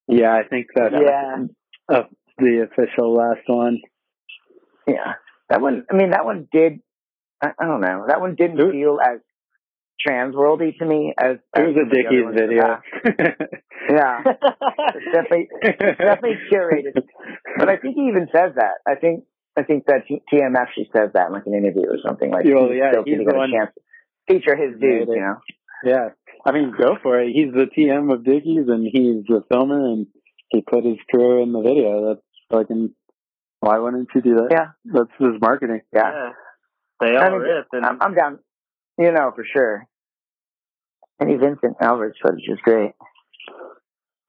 [0.08, 1.46] yeah, I think that's Yeah.
[1.88, 2.04] uh,
[2.38, 3.80] the official last one.
[4.88, 5.14] Yeah,
[5.50, 5.86] that one.
[5.92, 6.80] I mean, that one did.
[7.42, 8.06] I, I don't know.
[8.08, 9.20] That one didn't feel as
[10.08, 11.38] transworldy to me as.
[11.56, 13.46] It as was some a of the other Dickies ones in the video.
[13.90, 17.02] Yeah, it's definitely definitely curated.
[17.58, 18.74] But I think he even says that.
[18.88, 19.24] I think
[19.58, 22.30] I think that TM actually says that in like an interview or something.
[22.30, 24.76] Like, Well, he yeah, still he's didn't the get a one- chance to feature his
[24.80, 25.12] Made dudes.
[25.16, 25.36] You know.
[25.84, 26.10] yeah,
[26.46, 27.32] I mean, go for it.
[27.34, 30.06] He's the TM of Dickies, and he's the filmer, and
[30.50, 32.14] he put his crew in the video.
[32.14, 32.94] That's fucking.
[33.62, 34.50] Why wouldn't you do that?
[34.52, 34.68] Yeah.
[34.86, 35.82] that's his marketing.
[35.94, 36.12] Yeah.
[36.12, 36.30] Yeah.
[37.02, 37.68] They all I mean, rip.
[37.72, 38.40] And I'm, I'm down.
[39.00, 39.88] You know for sure.
[41.22, 42.92] Any Vincent Alvarez footage is great.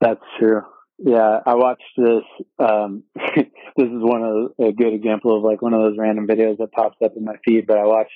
[0.01, 0.63] That's true.
[0.99, 2.23] Yeah, I watched this.
[2.61, 3.47] Um, this
[3.79, 6.99] is one of a good example of like one of those random videos that pops
[7.05, 7.67] up in my feed.
[7.67, 8.13] But I watched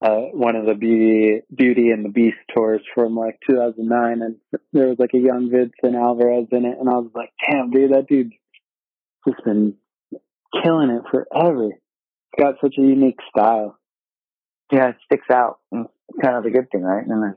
[0.00, 4.36] uh, one of the Beauty Beauty and the Beast tours from like 2009, and
[4.72, 7.92] there was like a young Vincent Alvarez in it, and I was like, damn, dude,
[7.92, 8.32] that dude's
[9.28, 9.74] just been
[10.62, 11.68] killing it forever.
[12.38, 13.78] Got such a unique style.
[14.72, 15.58] Yeah, it sticks out.
[15.70, 15.88] It's
[16.22, 17.06] kind of a good thing, right?
[17.06, 17.34] And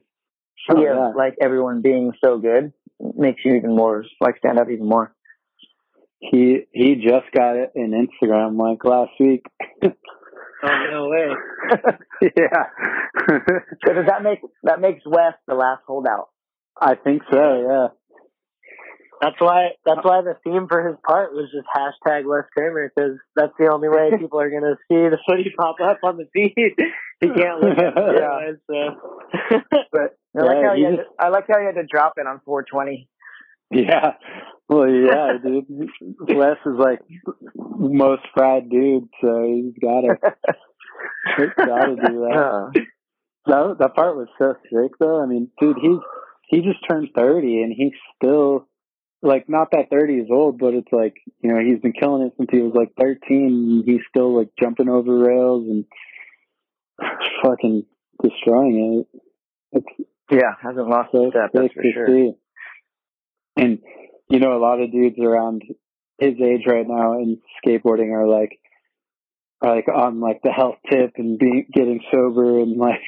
[0.69, 1.07] Oh, yeah, yeah.
[1.15, 5.13] like everyone being so good makes you even more like stand out even more.
[6.19, 9.45] He he just got it in Instagram like last week.
[9.83, 9.89] oh
[10.91, 11.27] no way.
[12.21, 12.63] yeah.
[13.85, 16.29] So does that make that makes Wes the last holdout?
[16.81, 17.87] I think so, yeah.
[19.21, 19.69] That's why.
[19.85, 23.71] That's why the theme for his part was just hashtag Wes Kremer because that's the
[23.71, 26.53] only way people are gonna see the footy pop up on the feed.
[27.21, 28.51] he can't it Yeah.
[28.67, 29.59] So.
[29.91, 31.75] But I Yeah, like how he you had just- to, I like how you had
[31.81, 33.07] to drop it on 420.
[33.71, 34.11] Yeah.
[34.69, 35.89] Well, yeah, dude.
[36.19, 36.99] Wes is like
[37.55, 40.17] most fried dude, so he's gotta
[41.57, 42.35] gotta do that.
[42.35, 42.71] Uh,
[43.47, 45.21] That that part was so sick though.
[45.21, 45.99] I mean, dude, he's
[46.49, 48.67] he just turned thirty and he's still
[49.21, 52.33] like not that thirty is old, but it's like, you know, he's been killing it
[52.37, 55.85] since he was like thirteen and he's still like jumping over rails and
[57.43, 57.85] fucking
[58.21, 59.21] destroying it.
[59.71, 61.51] It's yeah, hasn't lost a so step.
[61.53, 62.07] That's for sure.
[62.07, 62.31] see.
[63.57, 63.79] And
[64.29, 65.63] you know, a lot of dudes around
[66.19, 68.59] his age right now in skateboarding are like
[69.61, 73.01] are like on like the health tip and being getting sober and like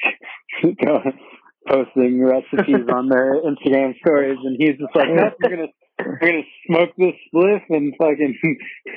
[0.86, 1.20] going
[1.68, 5.68] posting recipes on their Instagram stories and he's just like, Nope, we're gonna
[6.06, 8.38] we're gonna smoke this spliff and fucking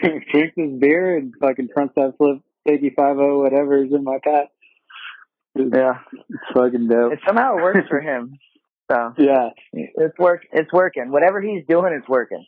[0.33, 4.49] drink this beer and fucking front side flip eighty five oh whatever's in my pack.
[5.55, 7.13] Yeah, it's fucking dope.
[7.13, 8.39] it somehow works for him.
[8.91, 9.51] So yeah.
[9.73, 10.43] it's work.
[10.53, 11.11] It's working.
[11.11, 12.45] Whatever he's doing, it's working.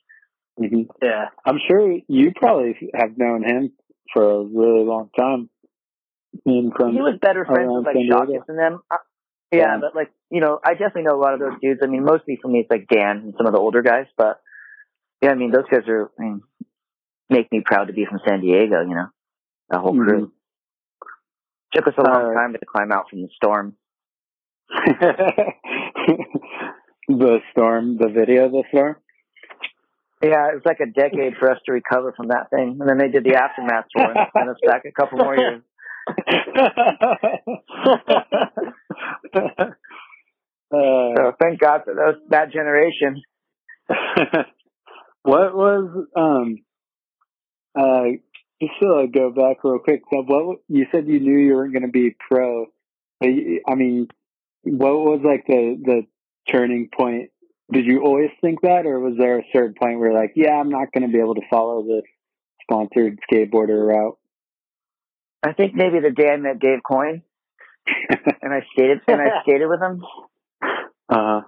[0.58, 1.26] hmm yeah.
[1.44, 3.72] I'm sure you probably have known him
[4.12, 5.48] for a really long time.
[6.44, 8.80] From he was better friends with like San and them.
[9.52, 9.78] Yeah, Yeah.
[9.80, 11.80] but like you know, I definitely know a lot of those dudes.
[11.82, 14.06] I mean, mostly for me, it's like Dan and some of the older guys.
[14.16, 14.40] But
[15.20, 16.42] yeah, I mean, those guys are I mean,
[17.30, 18.80] make me proud to be from San Diego.
[18.82, 19.08] You know,
[19.70, 20.26] the whole crew.
[20.26, 20.30] Mhm.
[21.74, 23.76] Took us a long Uh, time to climb out from the storm.
[27.08, 28.96] the storm, the video the storm.
[30.22, 32.96] Yeah, it was like a decade for us to recover from that thing, and then
[32.98, 35.62] they did the aftermath tour and sent us back a couple more years.
[39.34, 39.70] uh,
[40.70, 43.22] So thank God for those that generation.
[45.22, 46.58] what was um
[47.78, 48.04] uh
[48.60, 51.72] just to like, go back real quick so what you said you knew you weren't
[51.72, 52.66] going to be pro
[53.20, 54.06] but you, i mean
[54.62, 56.02] what was like the the
[56.50, 57.30] turning point?
[57.72, 60.70] Did you always think that or was there a certain point where like yeah i'm
[60.70, 62.04] not going to be able to follow this
[62.62, 64.18] sponsored skateboarder route
[65.42, 67.22] I think maybe the day I met Dave Coyne
[68.42, 70.02] and I skated and I skated with him.
[71.08, 71.40] Uh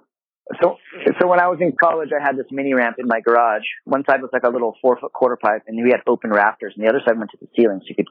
[0.61, 0.77] So,
[1.19, 3.65] so when I was in college, I had this mini ramp in my garage.
[3.85, 6.75] One side was like a little four foot quarter pipe, and we had open rafters,
[6.77, 8.09] and the other side went to the ceiling, so you could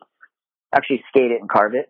[0.76, 1.88] actually skate it and carve it.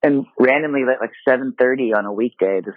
[0.00, 2.74] And randomly, at like seven thirty on a weekday, this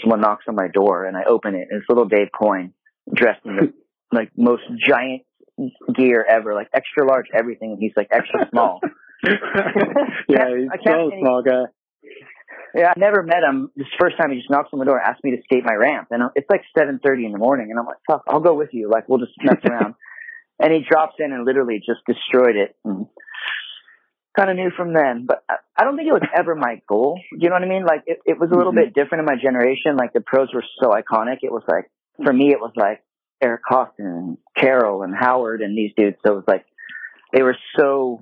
[0.00, 2.72] someone knocks on my door, and I open it, and it's little Dave Coyne,
[3.12, 3.72] dressed in the
[4.12, 5.22] like most giant
[5.96, 8.80] gear ever, like extra large everything, and he's like extra small.
[9.24, 11.64] yeah, he's I can't- still a small guy.
[12.74, 13.70] Yeah, I never met him.
[13.76, 16.08] This first time he just knocks on the door, asked me to skate my ramp,
[16.10, 18.70] and it's like seven thirty in the morning, and I'm like, "Fuck, I'll go with
[18.72, 18.90] you.
[18.90, 19.94] Like, we'll just mess around."
[20.58, 22.74] and he drops in and literally just destroyed it.
[22.84, 23.06] And
[24.36, 25.42] kind of knew from then, but
[25.78, 27.18] I, don't think it was ever my goal.
[27.32, 27.84] You know what I mean?
[27.86, 28.86] Like, it, it was a little Mhm.
[28.86, 29.96] bit different in my generation.
[29.96, 31.38] Like, the pros were so iconic.
[31.42, 31.90] It was like,
[32.22, 33.02] for me, it was like
[33.42, 36.16] Eric Koston and Carroll and Howard and these dudes.
[36.26, 36.66] So it was like
[37.32, 38.20] they were so.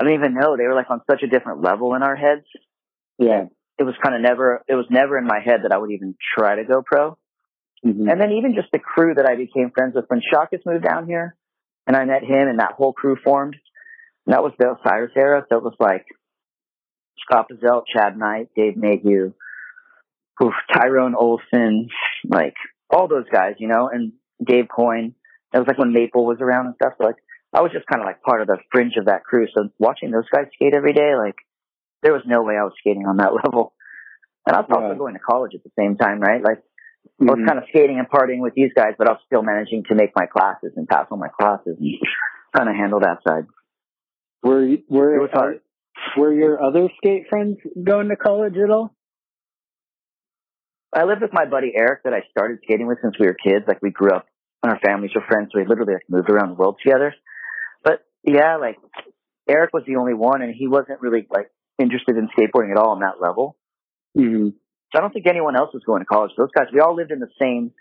[0.00, 0.56] I don't even know.
[0.56, 2.46] They were like on such a different level in our heads
[3.18, 3.46] Yeah.
[3.78, 6.14] it was kind of never it was never in my head that I would even
[6.36, 7.18] try to go pro.
[7.84, 8.10] Mhm.
[8.10, 11.06] And then even just the crew that I became friends with when Shakus moved down
[11.06, 11.36] here
[11.86, 13.56] and I met him and that whole crew formed.
[14.26, 15.44] And that was the Osiris era.
[15.48, 16.06] So it was like
[17.20, 19.32] Scott Bazell, Chad Knight, Dave Mayhew,
[20.42, 21.88] oof, Tyrone Olson,
[22.24, 22.54] like
[22.90, 24.12] all those guys, you know, and
[24.44, 25.14] Dave Coyne.
[25.52, 26.94] It was like when Maple was around and stuff.
[26.98, 27.16] So like
[27.52, 29.46] I was just kind of like part of the fringe of that crew.
[29.54, 31.34] So watching those guys skate every day, like
[32.02, 33.74] there was no way I was skating on that level.
[34.46, 34.98] And I was also Yeah.
[34.98, 36.42] going to college at the same time, right?
[36.42, 36.62] Like
[37.20, 37.46] I was Mhm.
[37.46, 40.12] kind of skating and partying with these guys, but I was still managing to make
[40.14, 41.88] my classes and pass all my classes and
[42.56, 43.46] kind of handle that side.
[44.42, 45.60] Were you- were It was hard.
[46.16, 48.94] were your other skate friends going to college at all?
[50.92, 53.64] I lived with my buddy Eric that I started skating with since we were kids.
[53.68, 54.26] Like we grew up
[54.62, 57.14] and our families were friends, so we literally like moved around the world together.
[58.24, 58.76] But yeah, like
[59.48, 62.90] Eric was the only one and he wasn't really like interested in skateboarding at all
[62.90, 63.56] on that level.
[64.16, 64.48] Mm-hmm.
[64.92, 66.32] So I don't think anyone else was going to college.
[66.36, 67.72] Those guys, we all lived in the same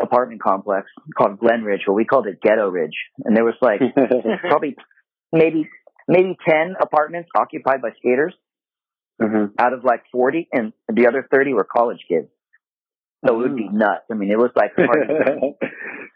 [0.00, 2.96] apartment complex called Glen Ridge, or we called it Ghetto Ridge.
[3.24, 3.80] And there was like
[4.40, 4.76] probably
[5.32, 5.68] maybe
[6.08, 8.34] maybe ten apartments occupied by skaters
[9.20, 9.52] Mhm.
[9.58, 12.28] out of like forty, and the other thirty were college kids.
[13.26, 14.04] So it would be nuts.
[14.10, 15.08] I mean, it was like hard.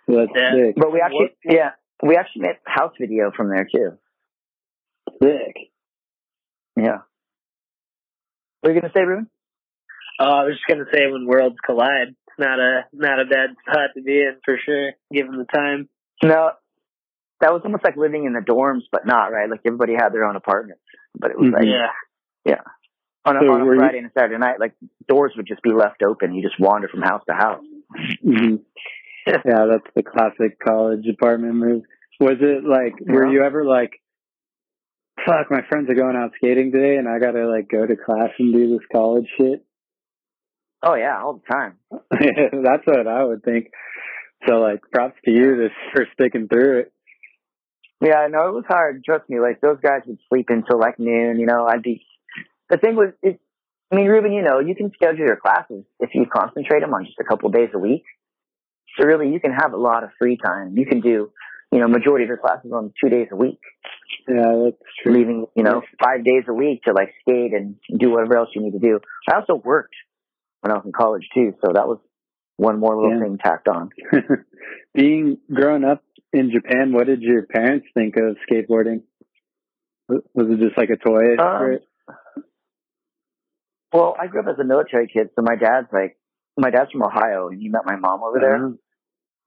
[0.09, 0.55] That's Yeah.
[0.55, 0.75] sick.
[0.77, 1.71] but we actually, yeah,
[2.03, 3.93] we actually made house video from there too.
[5.23, 5.57] Sick.
[6.77, 6.99] Yeah.
[8.61, 9.29] What are you gonna say, Ruben?
[10.21, 13.51] Oh, I was just gonna say when worlds collide, it's not a not a bad
[13.63, 15.89] spot to be in for sure, given the time.
[16.23, 16.51] No,
[17.41, 19.49] that was almost like living in the dorms, but not right.
[19.51, 20.79] Like everybody had their own apartment,
[21.19, 22.61] but it was like Yeah.
[23.27, 24.75] on a, So on a were you- Friday and a Saturday night, like
[25.09, 26.35] doors would just be left open.
[26.35, 27.65] You just wander from house to house.
[28.23, 28.57] hmm
[29.45, 31.83] yeah, that's the classic college apartment move.
[32.21, 34.01] Was it like, were you ever like,
[35.27, 38.31] fuck, my friends are going out skating today and I gotta like go to class
[38.39, 39.65] and do this college shit?
[40.83, 41.79] Oh yeah, all the time.
[42.11, 43.71] that's what I would think.
[44.47, 46.93] So like, props to you this for sticking through it.
[48.05, 49.03] Yeah, no, it was hard.
[49.05, 49.41] Trust me.
[49.41, 51.39] Like those guys would sleep until like noon.
[51.39, 52.05] You know, I'd be.
[52.69, 53.41] The thing was, it,
[53.91, 57.05] I mean, Ruben, you know, you can schedule your classes if you concentrate them on
[57.05, 58.05] just a couple days a week.
[58.99, 60.77] So really, you can have a lot of free time.
[60.77, 61.31] You can do,
[61.73, 63.59] you know, majority of your classes on two days a week,
[64.29, 65.13] Yeah, that's true.
[65.13, 68.63] leaving, you know, five days a week to like skate and do whatever else you
[68.63, 69.01] need to do.
[69.29, 69.95] I also worked
[70.61, 71.99] when I was in college too, so that was
[72.57, 73.25] one more little Yeah.
[73.25, 73.91] thing tacked on.
[74.95, 79.03] Being growing up in Japan, what did your parents think of skateboarding?
[80.09, 81.37] Was it just like a toy?
[81.39, 81.79] Um.
[83.93, 86.17] Well, I grew up as a military kid, so my dad's like,
[86.57, 88.57] my dad's from Ohio, and he met my mom over there.
[88.57, 88.79] Oh,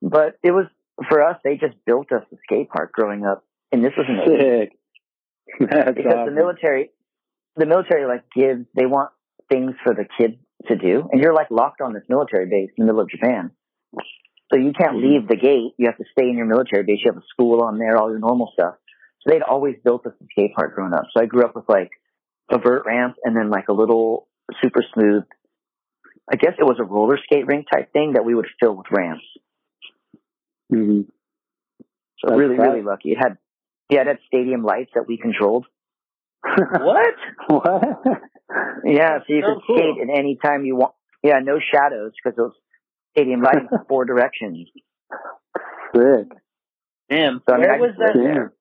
[0.01, 0.65] But it was
[1.09, 1.37] for us.
[1.43, 4.79] They just built us a skate park growing up, and this was in the Sick.
[5.69, 6.25] That's because awesome.
[6.35, 6.89] the military,
[7.55, 9.11] the military like gives they want
[9.49, 10.35] things for the kids
[10.67, 13.51] to do, and you're like locked on this military base in the middle of Japan,
[14.51, 15.05] so you can't Mm-hmm.
[15.07, 15.73] leave the gate.
[15.77, 16.99] You have to stay in your military base.
[17.03, 18.75] You have a school on there, all your normal stuff.
[19.21, 21.05] So they'd always built us a skate park growing up.
[21.15, 21.91] So I grew up with like
[22.51, 24.27] a vert ramp and then like a little
[24.61, 25.23] super smooth.
[26.31, 28.87] I guess it was a roller skate rink type thing that we would fill with
[28.91, 29.23] ramps.
[30.69, 31.01] Hmm
[32.19, 32.69] So That's really, right.
[32.69, 33.11] really lucky.
[33.11, 33.37] It had,
[33.89, 35.65] yeah, it had stadium lights that we controlled.
[36.45, 37.13] What?
[37.47, 37.83] what?
[38.85, 39.77] Yeah, so you Oh, could cool.
[39.77, 40.93] skate at any time you want.
[41.23, 42.53] Yeah, no shadows because it was
[43.11, 44.69] stadium lights four directions.
[45.95, 46.27] Sick.
[47.09, 47.41] Damn.
[47.47, 48.15] So I mean, Where I was that?
[48.15, 48.53] lived there.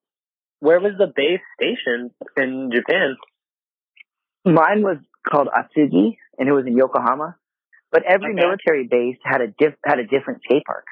[0.61, 3.16] Where was the base station in Japan?
[4.44, 4.98] Mine was
[5.28, 7.36] called Atsugi, and it was in Yokohama.
[7.92, 8.42] But every Okay.
[8.42, 10.86] military base had a diff- had a different skate park.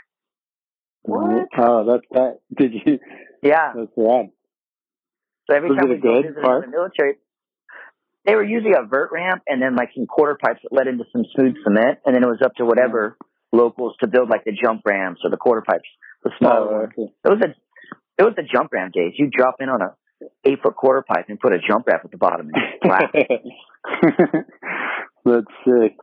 [1.05, 1.25] What?
[1.25, 1.61] Mm-hmm.
[1.61, 2.39] Oh, that's that.
[2.57, 2.99] Did you?
[3.43, 3.73] Yeah.
[3.77, 4.31] That's rad.
[5.49, 6.65] So every Was time we go good park?
[6.65, 7.17] the military,
[8.25, 11.05] they were usually a vert ramp and then like some quarter pipes that led into
[11.13, 13.59] some smooth cement, and then it was up to whatever mm-hmm.
[13.59, 15.89] locals to build like the jump ramps or the quarter pipes,
[16.23, 16.93] the smaller Oh, ones.
[16.99, 17.13] okay.
[17.25, 17.55] It was a
[18.17, 19.13] it was the jump ramp days.
[19.19, 19.95] You drop in on a
[20.45, 22.55] eight foot quarter pipe and put a jump ramp at the bottom and.
[25.27, 25.97] That's sick.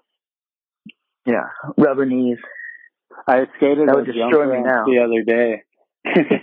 [1.26, 1.45] yeah,
[1.78, 2.38] rubber knees.
[3.28, 4.86] I skated That would jump destroy me now.
[4.86, 5.64] the other day.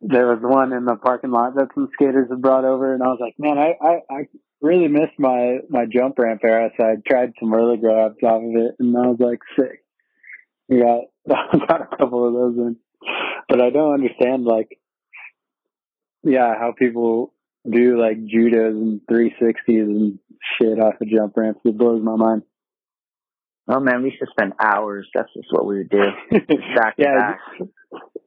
[0.00, 3.06] there was one in the parking lot that some skaters had brought over, and I
[3.06, 4.28] was like, man, I, I, I
[4.60, 8.54] really missed my, my jump ramp era, so I tried some roller grabs off of
[8.56, 9.84] it, and I was like, sick.
[10.68, 11.02] We got,
[11.68, 12.76] got a couple of those in.
[13.48, 14.78] But I don't understand, like,
[16.22, 17.34] yeah, how people
[17.70, 20.18] do, like, judos and 360s and
[20.58, 21.60] shit off of jump ramps.
[21.64, 22.42] It blows my mind.
[23.68, 25.08] Oh man, we used to spend hours.
[25.14, 26.04] That's just what we would do.
[26.76, 27.40] Back yeah, back.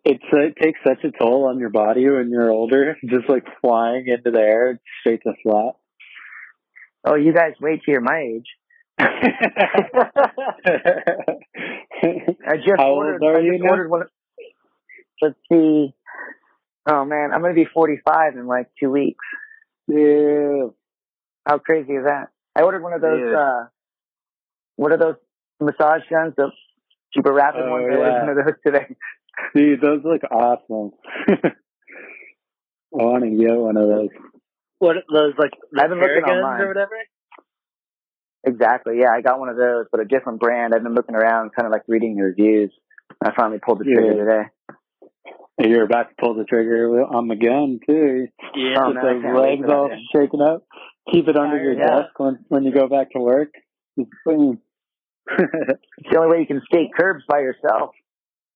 [0.04, 3.46] it's uh, it takes such a toll on your body when you're older, just like
[3.62, 5.74] flying into the air straight to flat.
[7.06, 8.48] Oh, you guys wait till you're my age.
[9.00, 9.06] I
[12.58, 13.22] just How ordered.
[13.24, 13.88] old are I you now?
[13.88, 14.02] one.
[14.04, 14.10] of-
[15.22, 15.94] Let's see.
[16.90, 19.24] Oh man, I'm gonna be 45 in like two weeks.
[19.88, 20.74] Ew.
[21.48, 22.30] How crazy is that?
[22.56, 23.20] I ordered one of those.
[23.20, 23.34] Dude.
[23.36, 23.66] uh
[24.76, 25.16] What are those
[25.66, 26.34] massage guns?
[26.38, 26.52] The
[27.14, 27.86] super rapid Oh, ones.
[27.92, 28.20] I ordered yeah.
[28.20, 28.96] one of those today.
[29.56, 30.92] Dude, those look awesome.
[32.98, 34.10] I want to get one of those.
[34.80, 36.62] What those like the I've been looking Theraguns online.
[36.62, 36.92] or whatever?
[38.46, 39.00] Exactly.
[39.00, 40.74] Yeah, I got one of those, but a different brand.
[40.74, 42.72] I've been looking around, kind of like reading the reviews.
[43.24, 44.24] I finally pulled the trigger Yeah.
[44.24, 45.70] today.
[45.70, 48.28] You're about to pull the trigger on the gun too.
[48.56, 48.76] Yeah.
[48.80, 50.64] Oh, With man, those legs all shaking up.
[51.12, 52.02] Keep it under your Yeah.
[52.02, 53.50] desk when when you go back to work.
[53.98, 54.62] Just boom.
[55.98, 57.92] It's the only way you can skate curbs by yourself.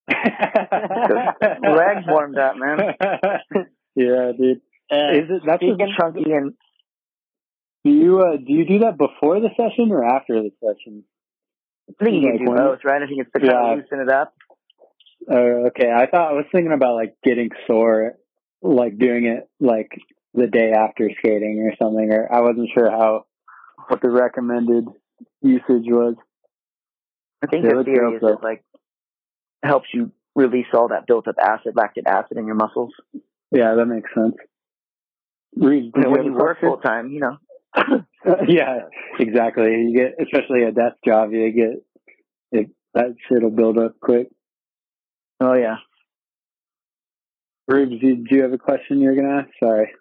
[0.12, 2.80] Legs warmed up, man.
[3.96, 4.62] yeah, dude.
[4.92, 6.54] Uh, Is it that's a, chunky and
[7.86, 11.04] do you uh, do you do that before the session or after the session?
[11.90, 13.02] I think you Like do both, right?
[13.02, 13.72] I think it's to kind Yeah.
[13.74, 14.34] of loosen it up.
[15.30, 18.18] Uh, okay, I thought I was thinking about like getting sore,
[18.62, 19.92] like doing it like
[20.34, 22.12] the day after skating or something.
[22.12, 23.26] Or I wasn't sure how
[23.88, 24.86] what the recommended
[25.42, 26.16] usage was.
[27.44, 28.64] I think Yeah, the theory is for it like
[29.64, 32.94] helps you release all that built up acid, lactic acid in your muscles.
[33.52, 34.36] Yeah, that makes sense.
[35.56, 37.38] Reed, did And when you work full time, you know.
[38.48, 38.82] yeah,
[39.20, 39.72] exactly.
[39.72, 41.84] You get, especially a desk job, you get
[42.52, 44.28] it, that shit'll build up quick.
[45.40, 45.78] Oh yeah.
[47.68, 49.50] Rubes, do you have a question you were gonna ask?
[49.62, 49.92] Sorry.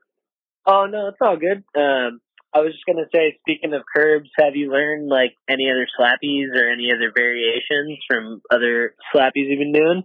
[0.67, 1.65] Oh no, it's all good.
[1.79, 2.21] Um,
[2.53, 6.51] I was just gonna say, speaking of curbs, have you learned like any other slappies
[6.55, 10.03] or any other variations from other slappies you've been doing?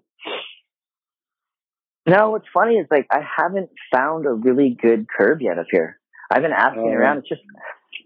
[2.08, 6.00] No, what's funny is like I haven't found a really good curb yet up here.
[6.30, 6.94] I've been asking Oh.
[6.94, 7.20] around.
[7.20, 7.42] It's just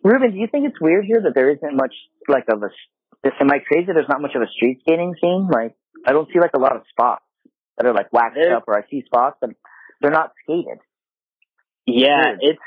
[0.04, 1.94] Ruben, do you think it's weird here that there isn't much
[2.30, 2.70] like of a
[3.42, 5.50] am I crazy there's not much of a street skating scene?
[5.52, 5.76] Like
[6.06, 7.26] I don't see like a lot of spots
[7.78, 9.50] that are like waxed up or I see spots but
[10.00, 10.80] they're not skated.
[11.86, 12.60] Yeah, it's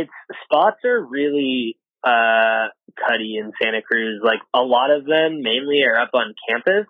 [0.00, 0.12] it's
[0.44, 2.68] spots are really uh
[3.06, 4.20] cutty in Santa Cruz.
[4.22, 6.86] Like a lot of them mainly are up on campus.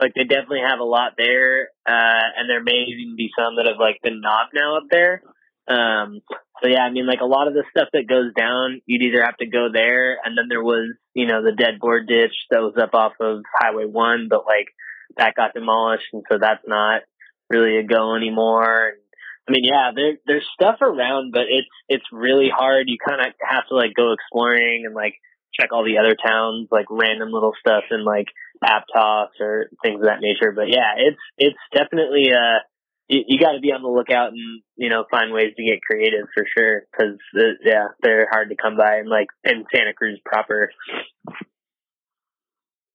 [0.00, 3.66] Like they definitely have a lot there, uh, and there may even be some that
[3.66, 5.22] have like been knobbed now up there.
[5.66, 6.20] Um,
[6.62, 9.24] so yeah, I mean, like a lot of the stuff that goes down, you'd either
[9.24, 12.60] have to go there, and then there was, you know, the dead board ditch that
[12.60, 14.68] was up off of Highway One, but like
[15.16, 17.02] that got demolished, and so that's not
[17.50, 18.92] really a go anymore.
[18.94, 19.02] And,
[19.48, 22.84] I mean, yeah, there there's stuff around, but it's it's really hard.
[22.88, 25.14] You kind of have to like go exploring and like
[25.58, 28.26] check all the other towns, like random little stuff and like
[28.62, 30.52] Aptos or things of that nature.
[30.52, 32.60] But yeah, it's it's definitely uh
[33.08, 35.80] you, you got to be on the lookout and you know find ways to get
[35.80, 37.16] creative for sure because
[37.64, 40.70] yeah they're hard to come by and like in Santa Cruz proper.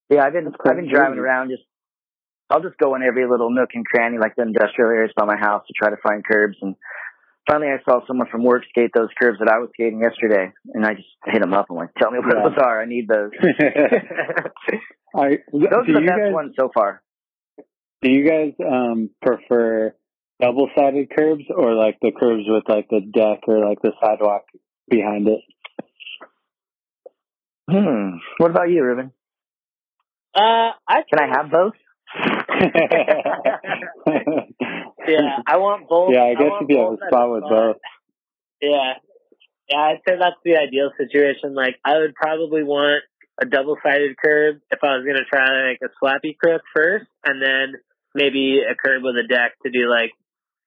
[0.10, 1.64] Yeah, I've been I've been driving around just
[2.54, 5.38] I'll just go in every little nook and cranny like the industrial areas by my
[5.38, 6.76] house to try to find curbs and
[7.50, 10.86] finally I saw someone from work skate those curbs that I was skating yesterday and
[10.86, 11.66] I just hit them up.
[11.72, 12.44] I'm like, tell me what Yeah.
[12.50, 12.82] those are.
[12.82, 13.32] I need those.
[15.16, 17.02] I, Those are the best guys ones so far.
[18.04, 19.96] do you guys um prefer
[20.42, 24.44] double sided curbs or like the curbs with like the deck or like the sidewalk
[24.90, 25.42] behind it?
[27.70, 28.18] Hmm.
[28.38, 29.12] What about you, Ruben?
[30.36, 31.74] Uh, I Can I have both?
[35.08, 36.14] yeah, I want both.
[36.14, 37.78] Yeah, I guess want if you have both a at spot with both.
[38.62, 38.94] Yeah.
[39.70, 41.56] Yeah, I'd say that's the ideal situation.
[41.56, 43.04] Like, I would probably want
[43.42, 47.08] a double sided curb if I was going to try like a slappy crook first,
[47.26, 47.76] and then
[48.14, 50.12] maybe a curb with a deck to do like,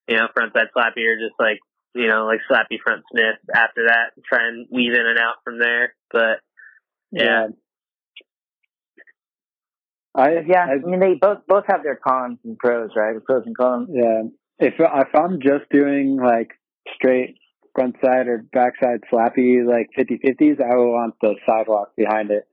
[0.09, 1.61] you know, frontside slappy or just like
[1.97, 5.37] you know, like slappy front Smith after that, and try and weave in and out
[5.43, 5.95] from there.
[6.13, 6.41] But
[7.11, 7.49] yeah,
[10.17, 13.15] I Yeah, I, I mean they both both have their cons and pros, right?
[13.15, 13.89] The pros and cons.
[13.93, 14.23] yeah.
[14.59, 16.53] If if I'm just doing like
[16.95, 17.37] straight
[17.75, 22.49] front side or backside slappy like 50-50s, I will want the sidewalk behind it.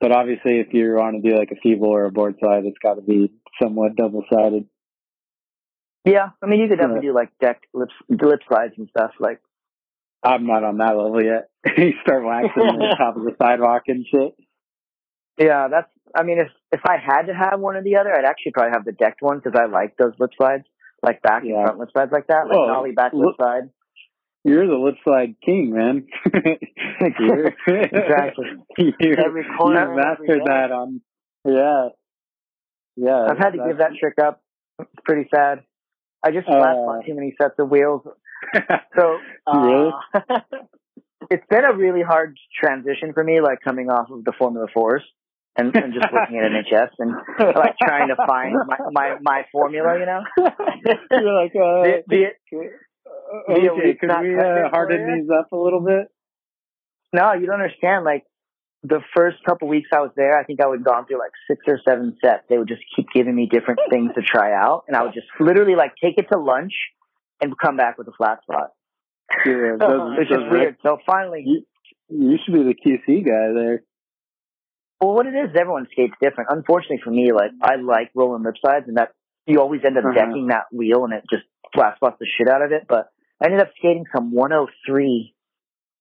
[0.00, 2.78] But obviously, if you want to do like a feeble or a board slide, it's
[2.80, 4.66] got to be somewhat double sided.
[6.04, 9.12] Yeah, I mean you could definitely do like deck lip lip slides and stuff.
[9.18, 9.40] Like
[10.22, 11.50] I'm not on that level yet.
[11.76, 14.34] you start waxing the top of the sidewalk and shit.
[15.38, 15.88] yeah, that's.
[16.14, 18.72] I mean if if I had to have one or the other, I'd actually probably
[18.72, 20.64] have the decked one because I like those lip slides,
[21.02, 21.56] like back Yeah.
[21.56, 23.70] and front lip slides like that, like Well, nollie back lip slide.
[24.44, 26.06] You're the lip slide king, man.
[27.00, 28.46] Exactly.
[28.78, 31.00] you Every corner you mastered that on.
[31.44, 31.88] Yeah.
[32.96, 33.26] Yeah.
[33.30, 34.42] I've had to give that trick up.
[34.80, 35.60] It's pretty sad.
[36.24, 38.02] I just Uh, spun too many sets of wheels.
[38.98, 39.92] So uh, Really?
[41.30, 45.04] it's been a really hard transition for me, like coming off of the Formula Fours
[45.56, 47.12] and, and just looking at NHS and
[47.54, 49.98] like trying to find my my, my formula.
[49.98, 50.22] You know,
[51.10, 55.56] You're like, uh, the, the, uh, the okay, could we uh, harden these up a
[55.56, 56.08] little bit?
[57.12, 58.04] no, you don't understand.
[58.04, 58.24] Like
[58.82, 61.60] the first couple weeks I was there, I think I would gone through like six
[61.66, 62.44] or seven sets.
[62.48, 65.26] They would just keep giving me different things to try out, and I would just
[65.38, 66.72] literally like take it to lunch
[67.40, 68.70] and come back with a flat spot.
[69.46, 70.76] Yeah, those, It's just weird.
[70.82, 71.62] So finally, You,
[72.08, 73.82] you should be the QC guy there.
[75.02, 76.50] Well, what it is, everyone skates different.
[76.52, 79.10] Unfortunately for me, like I like rolling lip sides, and that
[79.46, 80.14] you always end up Uh-huh.
[80.14, 81.42] decking that wheel, and it just
[81.74, 82.84] flat spots the shit out of it.
[82.88, 83.08] But
[83.42, 85.34] I ended up skating some 103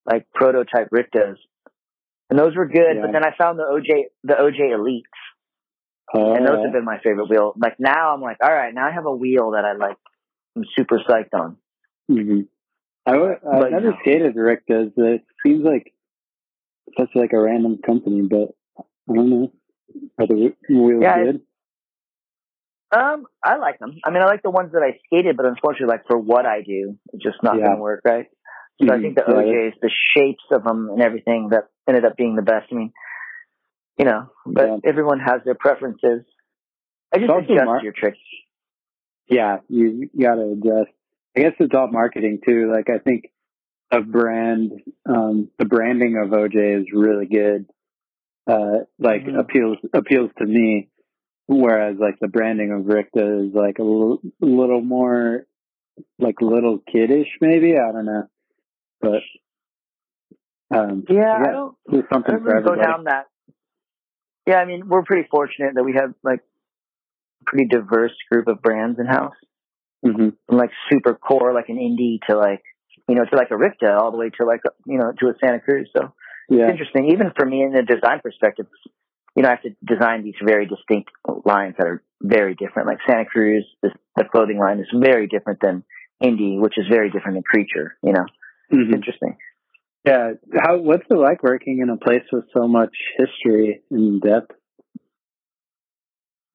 [0.06, 1.38] like prototype Rictas,
[2.30, 2.96] and those were good.
[2.98, 3.02] Yeah.
[3.02, 5.02] But then I found the OJ the OJ Elites,
[6.14, 7.54] Oh, and those have been my favorite wheel.
[7.58, 9.98] Like now, I'm like, all right, now I have a wheel that I like.
[10.56, 11.58] I'm super psyched on.
[12.08, 12.42] hmm
[13.06, 13.98] I, w- I've But, never you know.
[14.02, 14.92] skated Rictas.
[14.98, 15.92] It seems like
[17.00, 18.50] such like a random company, but
[19.10, 19.52] I don't know.
[20.20, 21.42] Are the wheels Yeah, good?
[22.92, 23.98] Um, I like them.
[24.04, 26.62] I mean, I like the ones that I skated, but unfortunately, like for what I
[26.62, 27.64] do, it's just not Yeah.
[27.68, 28.28] going to work, right?
[28.82, 29.02] So I Mhm.
[29.02, 32.42] think the Yeah, OJs, the shapes of them and everything that ended up being the
[32.42, 32.72] best.
[32.72, 32.94] I mean,
[33.98, 34.78] you know, but Yeah.
[34.84, 36.26] everyone has their preferences.
[37.14, 38.20] I just adjust mar- your tricks.
[39.28, 40.92] Yeah, you, you got to adjust.
[41.36, 42.72] I guess it's all marketing too.
[42.72, 43.32] Like I think
[43.92, 44.72] a brand,
[45.08, 47.68] um, the branding of OJ is really good.
[48.52, 49.40] Uh, like Mhm.
[49.40, 50.90] appeals appeals to me,
[51.48, 55.46] whereas like the branding of Ricta is like a little, little more
[56.20, 57.78] like little kiddish, maybe.
[57.78, 58.28] I don't know,
[59.02, 59.22] but
[60.72, 61.76] um, Yeah, Yeah, I don't.
[61.88, 63.28] there's I something don't really go down that.
[64.48, 66.42] Yeah, I mean, we're pretty fortunate that we have like
[67.42, 69.36] a pretty diverse group of brands in house.
[70.04, 72.64] hmm From like super core, like an indie, to like
[73.08, 75.28] you know, to like a Ricta, all the way to like a, you know, to
[75.30, 75.90] a Santa Cruz.
[75.96, 76.14] So
[76.52, 77.12] Yeah, it's interesting.
[77.12, 78.68] Even for me in the design perspective,
[79.36, 81.10] you know, I have to design these very distinct
[81.46, 82.88] lines that are very different.
[82.90, 85.84] Like Santa Cruz, the, the clothing line is very different than
[86.22, 87.96] Indie, which is very different than Creature.
[88.04, 88.26] You know,
[88.72, 88.84] Mhm.
[88.88, 89.38] it's interesting.
[90.06, 90.34] yeah.
[90.60, 94.52] How what's it like working in a place with so much history and depth?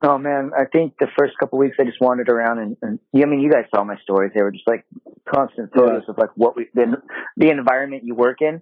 [0.02, 3.24] Oh man, I think the first couple weeks I just wandered around and, and yeah,
[3.24, 4.32] I mean, you guys saw my stories.
[4.34, 4.84] They were just like
[5.32, 7.00] constant photos of like what we the,
[7.38, 8.60] the environment you work in.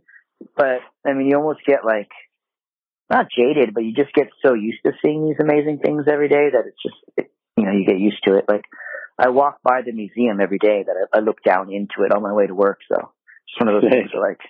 [0.57, 2.11] But I mean, you almost get like
[3.11, 6.51] not jaded, but you just get so used to seeing these amazing things every day
[6.53, 8.45] that it's just it, you know you get used to it.
[8.49, 8.65] Like
[9.19, 12.23] I walk by the museum every day that I, I look down into it on
[12.23, 12.81] my way to work.
[12.89, 14.41] So it's one of those things where like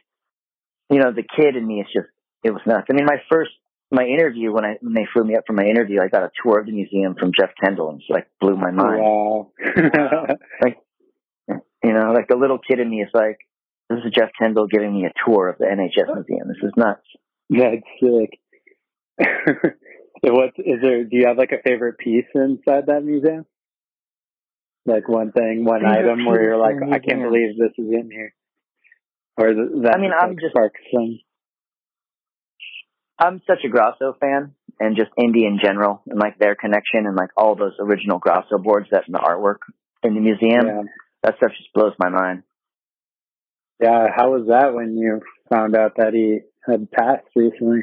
[0.91, 2.09] you know the kid in me is just
[2.43, 2.87] it was nuts.
[2.91, 3.53] I mean, my first
[3.91, 6.31] my interview when I when they flew me up for my interview, I got a
[6.43, 9.01] tour of the museum from Jeff Kendall and it's like blew my mind.
[9.01, 9.53] Wow.
[11.85, 13.39] You know, like the little kid in me is like,
[13.91, 16.49] this is Jeff Kendall giving me a tour of the NHS museum.
[16.49, 17.07] This is nuts.
[17.51, 18.39] That's sick.
[20.23, 21.05] what is there?
[21.05, 23.47] Do you have like a favorite piece inside that museum?
[24.87, 27.57] Like one thing, one Favorite item where you're like, piece in the I can't believe
[27.59, 28.35] this is in here.
[29.37, 31.19] Or th- that I mean, I'm like, just- sparks some.
[33.19, 37.15] I'm such a Grosso fan and just indie in general and like their connection and
[37.17, 39.59] like all those original Grosso boards that in the artwork
[40.03, 40.67] in the museum.
[40.67, 40.83] Yeah.
[41.23, 42.43] That stuff just blows my mind.
[43.81, 44.07] Yeah.
[44.15, 45.21] How was that when you
[45.51, 47.83] found out that he had passed recently?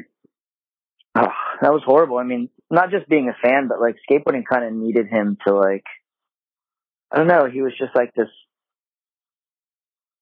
[1.14, 1.28] Oh,
[1.60, 2.18] that was horrible.
[2.18, 5.54] I mean, not just being a fan, but like skateboarding kind of needed him to
[5.54, 5.84] like,
[7.10, 7.46] I don't know.
[7.52, 8.28] He was just like this.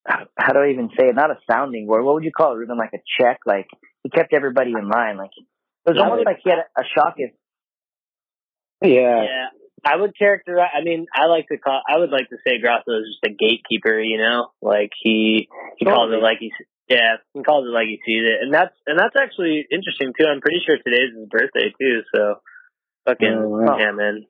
[0.06, 1.14] How how do I even say it?
[1.14, 2.02] Not a sounding word.
[2.02, 2.78] What would you call it, Ruben?
[2.78, 3.40] Like a check?
[3.46, 3.68] Like
[4.02, 5.16] he kept everybody in line.
[5.16, 7.14] Like it was Yeah, almost like- like he had a, a shock.
[7.18, 7.30] If,
[8.82, 9.22] Yeah.
[9.22, 9.46] Yeah.
[9.84, 10.70] I would characterize.
[10.74, 11.80] I mean, I like to call.
[11.88, 14.00] I would like to say Grosso is just a gatekeeper.
[14.00, 16.52] You know, like he he calls it like he
[16.88, 20.26] yeah he calls it like he sees it, and that's and that's actually interesting too.
[20.26, 22.02] I'm pretty sure today's his birthday too.
[22.14, 22.34] So
[23.06, 23.78] fucking Oh, wow.
[23.78, 24.26] yeah, man.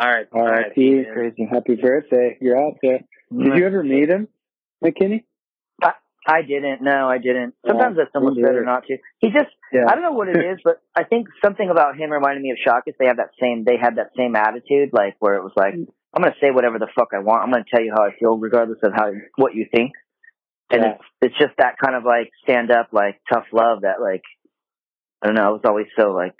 [0.00, 0.72] All right, All right.
[0.74, 1.44] Crazy.
[1.50, 2.38] Happy birthday.
[2.40, 3.00] You're out there.
[3.36, 4.28] Did you ever meet him,
[4.84, 5.24] McKinney?
[6.28, 6.82] I didn't.
[6.82, 7.54] No, I didn't.
[7.66, 8.98] Sometimes that's almost me better not to.
[9.18, 9.86] He just, Yeah.
[9.88, 12.58] I don't know what it is, but I think something about him reminded me of
[12.58, 12.92] Shawkus.
[12.98, 16.22] They have that same, they had that same attitude, like where it was like, I'm
[16.22, 17.44] going to say whatever the fuck I want.
[17.44, 19.92] I'm going to tell you how I feel, regardless of how what you think.
[20.70, 20.92] And Yeah.
[20.92, 24.22] it's it's just that kind of like stand up, like tough love that like
[25.22, 25.48] I don't know.
[25.48, 26.34] I was always so like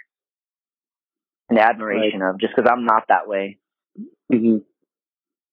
[1.49, 3.57] an admiration of just because I'm not that way.
[4.31, 4.57] Mm-hmm.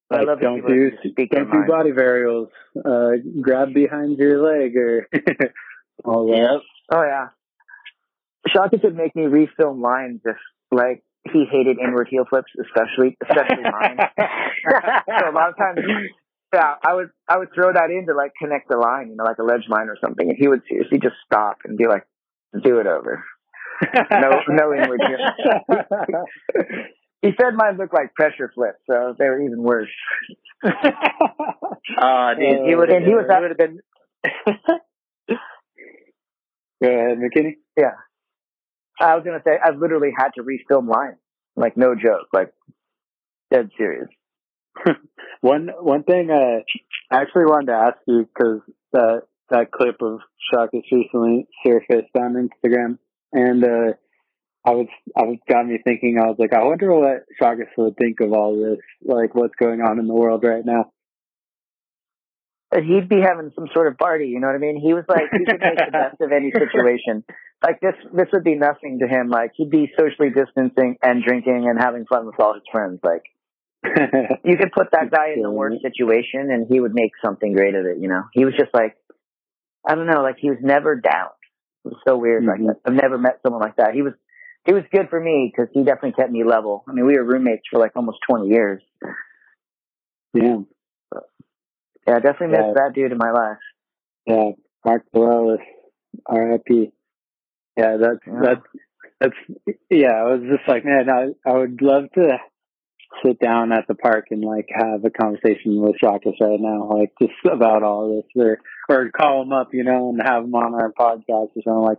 [0.09, 2.49] But I Like, love don't do can speak their don't do body varials.
[2.77, 5.09] Uh, grab behind your leg or
[6.05, 6.37] all that.
[6.37, 6.61] Yep.
[6.93, 7.29] Oh yeah.
[8.49, 10.37] Shawkus would make me refilm lines if
[10.71, 11.03] like
[11.33, 13.99] he hated inward heel flips, especially especially mine.
[14.19, 15.81] so a lot of times
[16.53, 19.25] yeah, I would I would throw that in to like connect the line, you know,
[19.25, 22.07] like a ledge line or something, and he would seriously just stop and be like,
[22.63, 23.25] "Do it over."
[24.11, 26.25] No, no inward heel.
[27.23, 29.89] He said mine looked like pressure flips, so they were even worse.
[30.65, 30.71] Oh,
[32.39, 33.81] dude, he would and he would have been.
[36.83, 37.55] Go ahead, McKinney.
[37.77, 37.95] Yeah,
[39.01, 41.19] I was gonna say I've literally had to refilm lines,
[41.57, 42.53] like no joke, like
[43.51, 44.09] dead serious.
[45.41, 46.61] One one thing uh,
[47.11, 48.61] I actually wanted to ask you because
[48.93, 50.21] that that clip of
[50.53, 52.99] Shawkus recently surfaced on Instagram,
[53.33, 53.93] and uh,
[54.67, 56.19] I was I was got me thinking.
[56.19, 59.81] I was like, I wonder what Shawkus would think of all this, like what's going
[59.81, 60.91] on in the world right now.
[62.75, 64.77] He'd be having some sort of party, you know what I mean?
[64.77, 67.23] He was like he could make the best of any situation.
[67.63, 69.29] Like this this would be nothing to him.
[69.31, 72.99] Like he'd be socially distancing and drinking and having fun with all his friends.
[73.05, 73.23] Like
[74.45, 77.77] you could put that guy in the worst situation and he would make something great
[77.77, 78.23] of it, you know?
[78.33, 78.97] He was just like
[79.87, 81.31] I don't know, like he was never down.
[81.85, 82.43] It was so weird.
[82.43, 82.67] Mhm.
[82.67, 83.95] Like I've never met someone like that.
[83.95, 84.15] He was
[84.67, 86.85] he was good for me because he definitely kept me level.
[86.89, 88.83] I mean, we were roommates for like almost 20 years.
[90.35, 90.59] yeah,
[92.07, 92.67] Yeah, I definitely Yeah.
[92.69, 93.59] miss that dude in my life.
[94.27, 94.51] yeah.
[94.85, 95.59] Mark Morales,
[96.27, 96.93] R.I.P.
[97.77, 98.41] Yeah, that's Yeah.
[98.41, 98.67] that's
[99.21, 99.37] that's
[99.91, 100.13] yeah.
[100.13, 102.39] I was just like, man, I I would love to
[103.25, 107.13] sit down at the park and like have a conversation with Shawkus right now, like
[107.21, 108.59] just about all this, or
[108.89, 111.73] or call him up, you know, and have him on our podcast or something.
[111.83, 111.99] Like,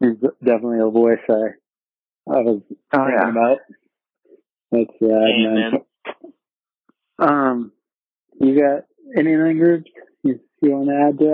[0.00, 1.50] he's definitely a voice I
[2.28, 2.62] I was
[2.92, 3.30] Oh thinking yeah.
[3.30, 3.58] about.
[4.72, 5.54] That's rad, man.
[5.54, 5.72] man.
[7.18, 7.72] Um,
[8.40, 8.84] you got
[9.16, 9.90] anything, groups?
[10.22, 11.24] You, you want to add to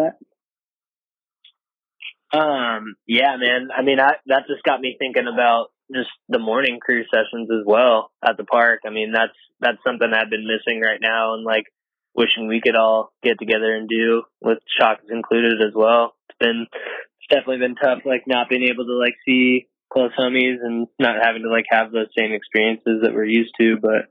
[2.32, 2.38] that?
[2.38, 3.68] Um, yeah, man.
[3.76, 7.64] I mean, I, that just got me thinking about just the morning crew sessions as
[7.66, 8.80] well at the park.
[8.86, 11.64] I mean, that's, that's something I've been missing right now and like
[12.14, 16.14] wishing we could all get together and do with Shocks included as well.
[16.28, 20.56] It's been, it's definitely been tough, like not being able to like see close homies
[20.62, 23.76] and not having to like have those same experiences that we're used to.
[23.80, 24.06] But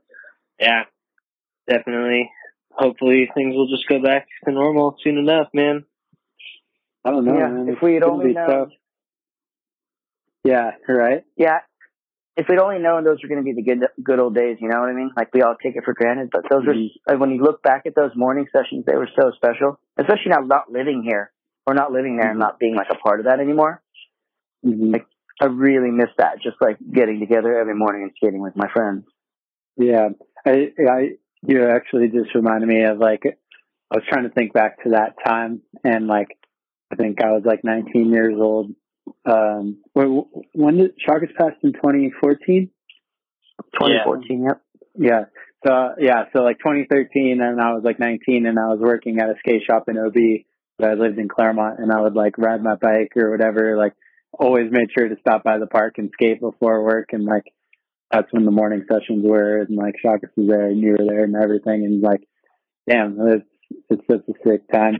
[0.60, 0.84] yeah,
[1.68, 2.30] definitely.
[2.70, 5.84] Hopefully things will just go back to normal soon enough, man.
[7.04, 7.68] I don't know, Yeah, man.
[7.68, 8.48] if It's we had gonna only be known.
[8.48, 8.68] tough.
[10.44, 11.24] Yeah, right.
[11.36, 11.58] Yeah.
[12.36, 14.68] If we'd only known those were going to be the good good old days, you
[14.68, 15.10] know what I mean?
[15.14, 16.90] Like we all take it for granted, but those were Mhm.
[17.06, 19.78] like when you look back at those morning sessions, they were so special.
[19.98, 21.30] Especially now not living here
[21.66, 22.40] or not living there and Mhm.
[22.40, 23.82] not being like a part of that anymore.
[24.64, 25.06] hmm Like-
[25.40, 26.42] I really miss that.
[26.42, 29.04] Just like getting together every morning and skating with my friends.
[29.76, 30.10] Yeah,
[30.46, 31.08] I, I,
[31.46, 35.16] you actually just reminded me of like, I was trying to think back to that
[35.24, 36.28] time, and like,
[36.92, 38.72] I think I was like 19 years old.
[39.24, 40.24] Um, when,
[40.54, 42.70] when did Chagas pass in 2014?
[43.74, 44.44] 2014.
[44.44, 44.62] Yep.
[44.94, 45.24] Yeah.
[45.66, 49.28] So yeah, so like 2013, and I was like 19, and I was working at
[49.28, 50.44] a skate shop in OB.
[50.78, 53.76] But I lived in Clairemont, and I would like ride my bike or whatever.
[53.76, 53.94] Like,
[54.32, 57.44] always made sure to stop by the park and skate before work, and like
[58.10, 61.24] that's when the morning sessions were, and like Shaka was there, and you were there,
[61.24, 62.22] and everything, and like,
[62.88, 63.46] damn, it's
[63.90, 64.98] it's such a sick time.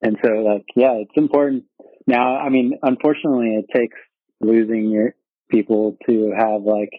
[0.00, 1.64] And so, like, yeah, it's important.
[2.06, 3.96] Now, I mean, unfortunately, it takes
[4.40, 5.14] losing your
[5.48, 6.90] people to have like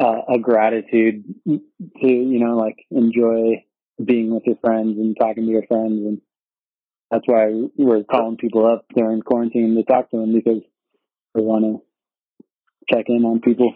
[0.00, 1.58] uh, a gratitude to
[2.00, 3.64] you know like enjoy
[4.02, 6.20] being with your friends and talking to your friends and
[7.10, 10.62] that's why we're calling people up during quarantine to talk to them because
[11.34, 13.74] we want to check in on people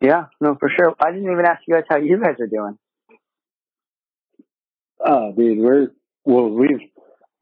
[0.00, 0.26] Yeah.
[0.40, 0.94] No, for sure.
[1.00, 2.78] I didn't even ask you guys how you guys are doing.
[5.04, 5.88] oh dude we're
[6.24, 6.80] well we've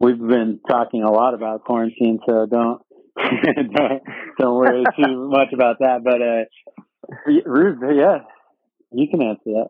[0.00, 2.82] we've been talking a lot about quarantine so don't
[3.16, 4.02] don't,
[4.38, 6.44] don't worry too much about that but uh
[7.44, 8.18] Rube, yeah,
[8.92, 9.68] you can answer that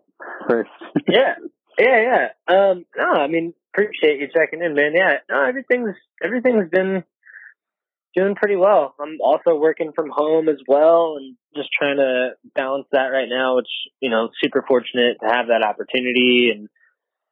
[0.49, 0.71] first.
[1.09, 1.35] yeah,
[1.79, 2.55] yeah, yeah.
[2.55, 4.93] Um, no, I mean, appreciate you checking in, man.
[4.95, 7.05] Yeah, no, everything's everything's been
[8.15, 8.95] doing pretty well.
[9.01, 13.57] I'm also working from home as well, and just trying to balance that right now.
[13.57, 13.71] Which
[14.01, 16.69] you know, super fortunate to have that opportunity, and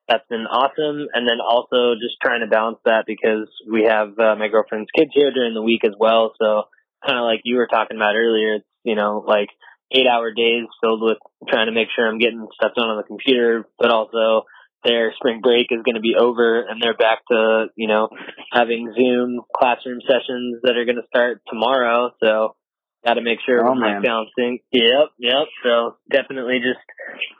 [0.08, 1.08] that's been awesome.
[1.12, 5.10] And then also just trying to balance that because we have uh, my girlfriend's kids
[5.14, 6.32] here during the week as well.
[6.38, 6.64] So
[7.06, 9.48] kind of like you were talking about earlier, it's you know like
[9.92, 11.18] eight hour days filled with
[11.48, 14.46] trying to make sure I'm getting stuff done on the computer, but also
[14.84, 18.08] their spring break is going to be over and they're back to, you know,
[18.52, 22.10] having Zoom classroom sessions that are going to start tomorrow.
[22.22, 22.56] So
[23.04, 24.60] got to make sure Oh, like balancing.
[24.72, 25.46] Yep, yep.
[25.64, 26.80] So definitely just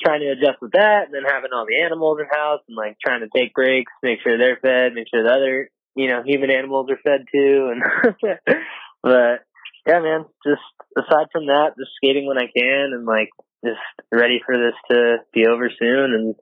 [0.05, 2.97] trying to adjust with that and then having all the animals in house and like
[3.05, 6.51] trying to take breaks, make sure they're fed, make sure the other, you know, human
[6.51, 7.73] animals are fed too.
[7.73, 7.83] And,
[9.03, 9.45] but
[9.87, 10.65] yeah, man, just
[10.97, 13.31] aside from that, just skating when I can and like
[13.65, 13.81] just
[14.13, 16.35] ready for this to be over soon and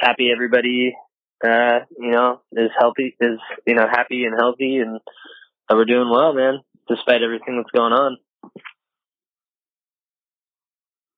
[0.00, 0.94] happy everybody
[1.44, 5.00] uh, you know, is healthy is, you know, happy and healthy and
[5.70, 8.16] we're doing well, man, despite everything that's going on.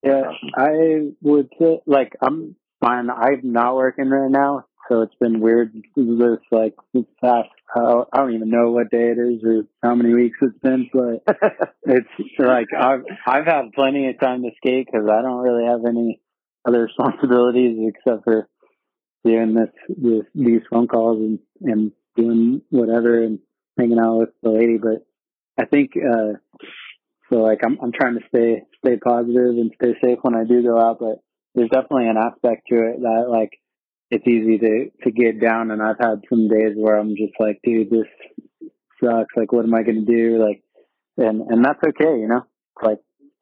[0.03, 3.09] Yeah, I would say like I'm fine.
[3.09, 5.73] I'm not working right now, so it's been weird.
[5.97, 9.95] This like this past uh, I don't even know what day it is or how
[9.95, 11.23] many weeks it's been, but
[11.85, 15.85] it's like I've I've had plenty of time to skate because I don't really have
[15.87, 16.21] any
[16.67, 18.49] other responsibilities except for
[19.25, 23.39] doing this, this these phone calls and and doing whatever and
[23.79, 24.79] hanging out with the lady.
[24.79, 25.07] But
[25.59, 26.35] I think uh
[27.31, 30.63] so like I'm I'm trying to stay stay positive and stay safe when I do
[30.63, 31.23] go out, but
[31.55, 33.59] there's definitely an aspect to it that like
[34.11, 37.61] it's easy to to get down and I've had some days where I'm just like,
[37.65, 38.71] dude, this
[39.03, 39.35] sucks.
[39.37, 40.43] Like what am I gonna do?
[40.45, 40.63] Like
[41.17, 42.45] and and that's okay, you know?
[42.77, 42.99] It's like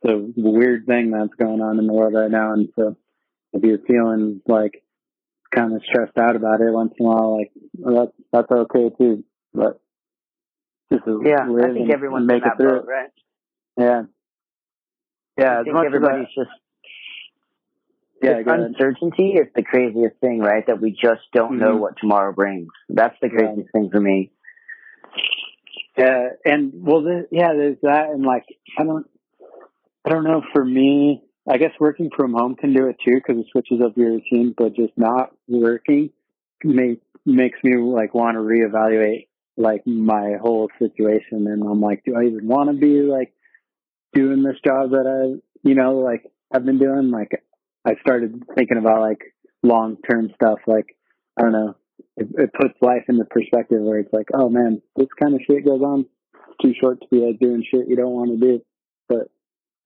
[0.07, 2.97] a weird thing that's going on in the world right now and so
[3.53, 4.83] if you're feeling like
[5.55, 8.91] kind of stressed out about it once in a while, like well, that's that's okay
[8.99, 9.25] too.
[9.55, 9.81] But
[10.93, 12.87] just to yeah, live I think and, everyone's and make in that it through boat,
[12.89, 13.11] right?
[13.77, 14.03] Yeah.
[15.39, 16.51] Yeah, I as think much as everybody's I, just
[18.23, 18.67] yeah, this go ahead.
[18.67, 20.67] uncertainty is the craziest thing, right?
[20.67, 21.81] That we just don't know Mhm.
[21.81, 22.69] what tomorrow brings.
[22.89, 23.39] That's the Yeah.
[23.39, 24.31] craziest thing for me.
[25.97, 28.45] Yeah, and well, there, yeah, there's that, and like
[28.79, 29.07] I don't,
[30.05, 30.43] I don't know.
[30.53, 33.97] For me, I guess working from home can do it too because it switches up
[33.97, 34.55] your routine.
[34.57, 36.11] But just not working
[36.65, 39.27] make, makes me like want to reevaluate
[39.57, 43.33] like my whole situation, and I'm like, do I even want to be like
[44.15, 47.11] doing this job that I, you know, like I've been doing?
[47.11, 47.43] Like
[47.87, 50.97] I started thinking about like long term stuff, like
[51.39, 51.77] I don't know,
[52.17, 55.65] it, it puts life into perspective where it's like, oh man, this kind of shit
[55.65, 56.07] goes on.
[56.63, 58.63] Too short to be like doing shit you don't want to do.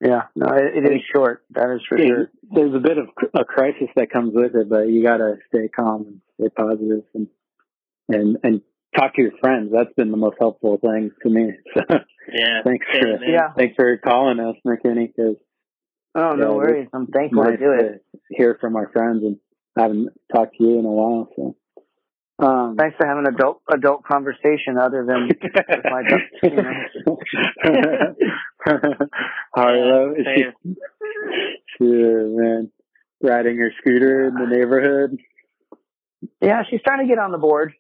[0.05, 1.45] But Yeah, no, it, it is short.
[1.51, 2.31] That is for sure.
[2.51, 6.03] there's a bit of a crisis that comes with it, but you gotta stay calm
[6.07, 7.29] and stay positive and
[8.09, 8.61] and and
[8.97, 9.73] talk to your friends.
[9.73, 11.53] That's been the most helpful thing to me.
[12.27, 12.63] So Yeah.
[12.65, 13.21] thanks for man.
[13.29, 13.53] Yeah.
[13.55, 15.37] thanks for calling us, McKinney, because
[16.15, 16.89] Oh, no Yeah, worries.
[16.95, 18.03] I'm thankful nice to do it.
[18.13, 19.37] to hear from our friends and
[19.77, 21.29] I haven't talked to you in a while.
[21.37, 21.57] So
[22.39, 25.29] um, Nice to have an adult adult conversation other than
[25.91, 26.03] my
[26.43, 26.65] you
[29.55, 30.53] Harlow, is same.
[30.65, 30.75] she,
[31.79, 32.71] sure, man,
[33.23, 35.19] riding her scooter in the neighborhood.
[36.41, 37.75] yeah, she's trying to get on the board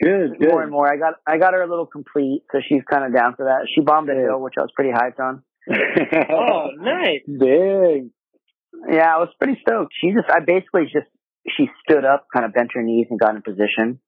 [0.00, 0.48] Good, good.
[0.50, 0.90] more and more.
[0.92, 3.66] I got I got her a little complete, so she's kind of down for that.
[3.74, 5.42] She bombed a hill, which I was pretty hyped on.
[6.30, 7.20] Oh, nice.
[7.26, 8.10] big.
[8.88, 9.92] Yeah, I was pretty stoked.
[10.00, 11.08] She just I basically just
[11.56, 13.98] she stood up, kind of bent her knees and got in position.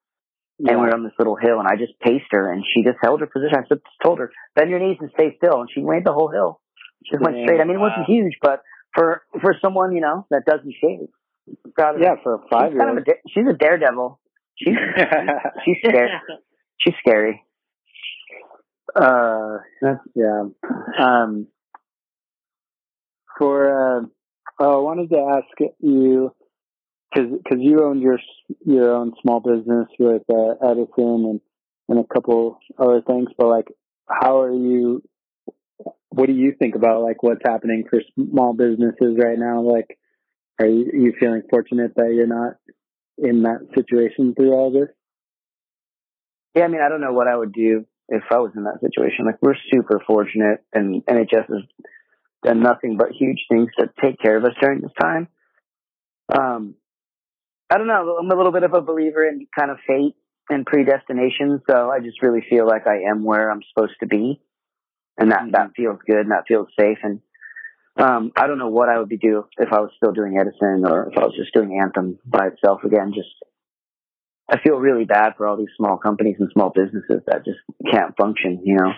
[0.66, 2.98] And we were on this little hill, and I just paced her, and she just
[3.02, 3.56] held her position.
[3.56, 6.28] I just told her, bend your knees and stay still, and she made the whole
[6.30, 6.60] hill.
[7.04, 7.60] She just went straight.
[7.60, 8.60] I mean, it wasn't huge, but
[8.94, 11.08] for for someone you know that doesn't shave,
[11.74, 12.06] proud of her.
[12.06, 13.08] Yeah, for a five she's year kind of old.
[13.08, 14.20] a she's a daredevil.
[14.56, 14.74] She's
[15.64, 16.10] she's scary.
[16.78, 17.42] She's scary.
[18.96, 19.58] uh,
[20.14, 20.42] yeah.
[20.98, 21.46] Um,
[23.38, 24.02] for uh,
[24.60, 26.34] oh, I wanted to ask you
[27.12, 28.18] because you owned your
[28.64, 31.40] your own small business with uh, Edison and
[31.88, 33.68] and a couple other things, but like,
[34.08, 35.02] how are you?
[36.10, 39.60] What do you think about like what's happening for small businesses right now?
[39.62, 39.98] Like,
[40.60, 42.54] are you, are you feeling fortunate that you're not
[43.18, 44.88] in that situation through all this?
[46.54, 48.80] Yeah, I mean, I don't know what I would do if I was in that
[48.80, 49.24] situation.
[49.24, 51.62] Like, we're super fortunate, and NHS has
[52.44, 55.28] done nothing but huge things to take care of us during this time.
[56.32, 56.74] Um,
[57.70, 58.16] I don't know.
[58.18, 60.16] I'm a little bit of a believer in kind of fate
[60.48, 64.40] and predestination, so I just really feel like I am where I'm supposed to be,
[65.16, 66.98] and that that feels good and that feels safe.
[67.02, 67.20] And
[67.96, 70.84] Um, I don't know what I would be do if I was still doing Edison
[70.86, 73.12] or if I was just doing Anthem by itself again.
[73.14, 73.28] Just
[74.50, 77.58] I feel really bad for all these small companies and small businesses that just
[77.92, 78.62] can't function.
[78.64, 78.92] You know,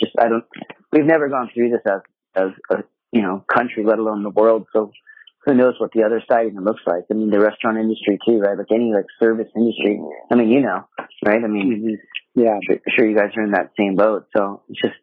[0.00, 0.44] just I don't.
[0.92, 2.00] We've never gone through this as
[2.34, 4.66] as a you know country, let alone the world.
[4.72, 4.92] So
[5.48, 7.04] who knows what the other side even looks like?
[7.10, 8.56] I mean, the restaurant industry too, right?
[8.58, 9.98] Like any like service industry.
[10.30, 10.86] I mean, you know,
[11.24, 11.42] right?
[11.42, 11.98] I mean,
[12.34, 12.50] Yeah.
[12.52, 14.26] I'm sure, sure you guys are in that same boat.
[14.36, 14.94] So it's just,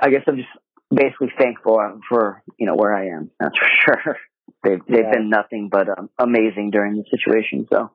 [0.00, 0.48] I guess I'm just
[0.90, 1.78] basically thankful
[2.08, 3.30] for you know where I am.
[3.38, 4.16] That's for sure.
[4.64, 5.10] They've they've Yeah.
[5.12, 7.66] been nothing but um, amazing during the situation.
[7.72, 7.90] So,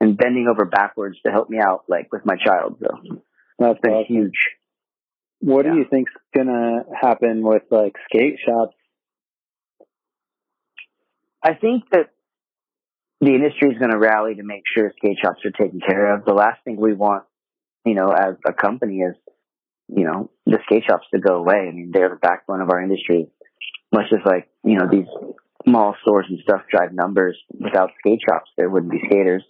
[0.00, 2.78] and bending over backwards to help me out, like with my child.
[2.80, 3.20] So
[3.58, 4.14] That's been awesome.
[4.16, 4.38] huge.
[5.40, 5.72] What Yeah.
[5.72, 8.74] do you think's gonna happen with like skate shops?
[11.42, 12.10] I think that
[13.20, 16.24] the industry is going to rally to make sure skate shops are taken care of.
[16.24, 17.24] The last thing we want,
[17.84, 19.14] you know, as a company is,
[19.88, 21.66] you know, the skate shops to go away.
[21.68, 23.28] I mean, they're the backbone of our industry.
[23.92, 25.06] Much as like, you know, these
[25.66, 27.36] mall stores and stuff drive numbers.
[27.58, 29.42] Without skate shops, there wouldn't be skaters.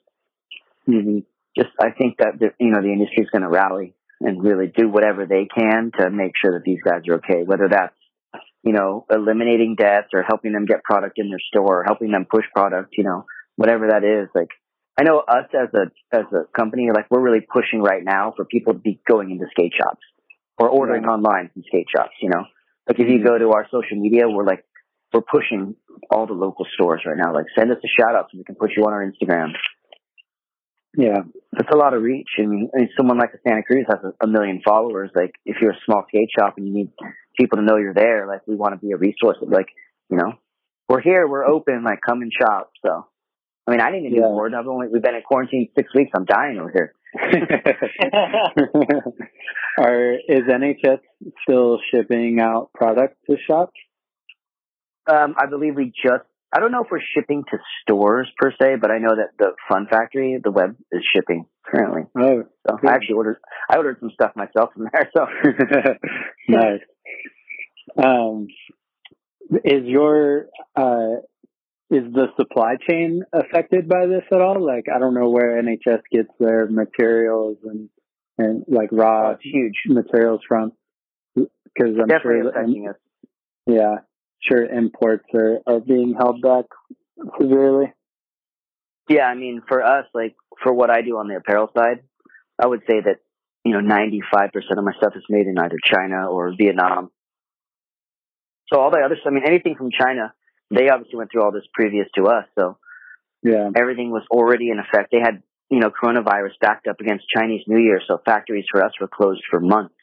[0.89, 1.19] Mm-hmm.
[1.57, 4.67] Just, I think that, the, you know, the industry is going to rally and really
[4.75, 7.95] do whatever they can to make sure that these guys are okay, whether that's
[8.63, 12.27] you know, eliminating debts or helping them get product in their store, or helping them
[12.31, 13.25] push product, you know,
[13.57, 14.29] whatever that is.
[14.35, 14.49] Like,
[14.99, 18.45] I know us as a as a company, like we're really pushing right now for
[18.45, 20.03] people to be going into skate shops
[20.59, 22.13] or ordering online from skate shops.
[22.21, 22.45] You know,
[22.89, 23.27] like if you mm-hmm.
[23.27, 24.65] go to our social media, we're like
[25.13, 25.75] we're pushing
[26.11, 27.35] all the local stores right now.
[27.35, 29.53] Like, send us a shout out so we can put you on our Instagram.
[30.97, 31.23] Yeah.
[31.53, 32.29] That's a lot of reach.
[32.39, 35.11] I mean, I mean someone like a Santa Cruz has a, a million followers.
[35.15, 36.91] Like, if you're a small skate shop and you need
[37.39, 39.37] people to know you're there, like, we want to be a resource.
[39.43, 39.69] Like,
[40.11, 40.33] you know,
[40.89, 42.71] we're here, we're open, like, come and shop.
[42.85, 43.07] So,
[43.67, 44.29] I mean, I didn't even Yeah.
[44.29, 44.55] do more.
[44.55, 46.11] I've only, we've been in quarantine six weeks.
[46.15, 46.95] I'm dying over here.
[49.79, 51.01] Are is NHS
[51.43, 53.73] still shipping out product to shops?
[55.07, 56.25] Um, I believe we just,
[56.55, 59.53] I don't know if we're shipping to stores per se, but I know that the
[59.69, 62.03] Fun Factory, the web is shipping currently.
[62.19, 62.91] Oh, So Good.
[62.91, 63.39] I actually ordered,
[63.71, 65.11] I ordered some stuff myself from there.
[65.17, 65.27] So
[66.49, 66.81] nice.
[67.97, 68.49] Um,
[69.65, 71.17] is your uh,
[71.91, 74.65] is the supply chain affected by this at all?
[74.65, 77.89] Like, I don't know where NHS gets their materials and
[78.39, 79.75] and like oh, raw it's huge.
[79.87, 80.73] materials from,
[81.35, 82.97] because I'm Definitely sure that, affecting us.
[83.67, 83.95] yeah,
[84.41, 86.67] sure imports are are being held back
[87.41, 87.93] severely.
[89.09, 92.03] Yeah, I mean, for us, like for what I do on the apparel side,
[92.63, 93.17] I would say that
[93.65, 97.11] you know, ninety five percent of my stuff is made in either China or Vietnam.
[98.73, 100.33] So all the other I mean, anything from China,
[100.71, 102.79] they obviously went through all this previous to us, so
[103.43, 105.11] Yeah, everything was already in effect.
[105.11, 108.93] They had you know coronavirus backed up against Chinese New Year, so factories for us
[109.01, 109.95] were closed for months.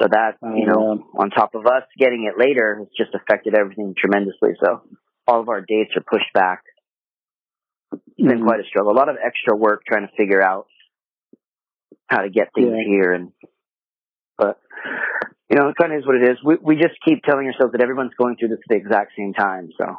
[0.00, 3.54] So that oh, you know, on top of us getting it later, it's just affected
[3.54, 4.50] everything tremendously.
[4.64, 4.82] So
[5.26, 6.62] all of our dates are pushed back.
[7.92, 8.46] It's been mm-hmm.
[8.46, 8.92] quite a struggle.
[8.92, 10.66] A lot of extra work trying to figure out
[12.08, 12.84] how to get things Yeah.
[12.86, 13.32] here, and
[14.38, 14.58] but
[15.50, 16.38] you know, it kind of is what it is.
[16.44, 19.34] We we just keep telling ourselves that everyone's going through this at the exact same
[19.34, 19.70] time.
[19.76, 19.96] So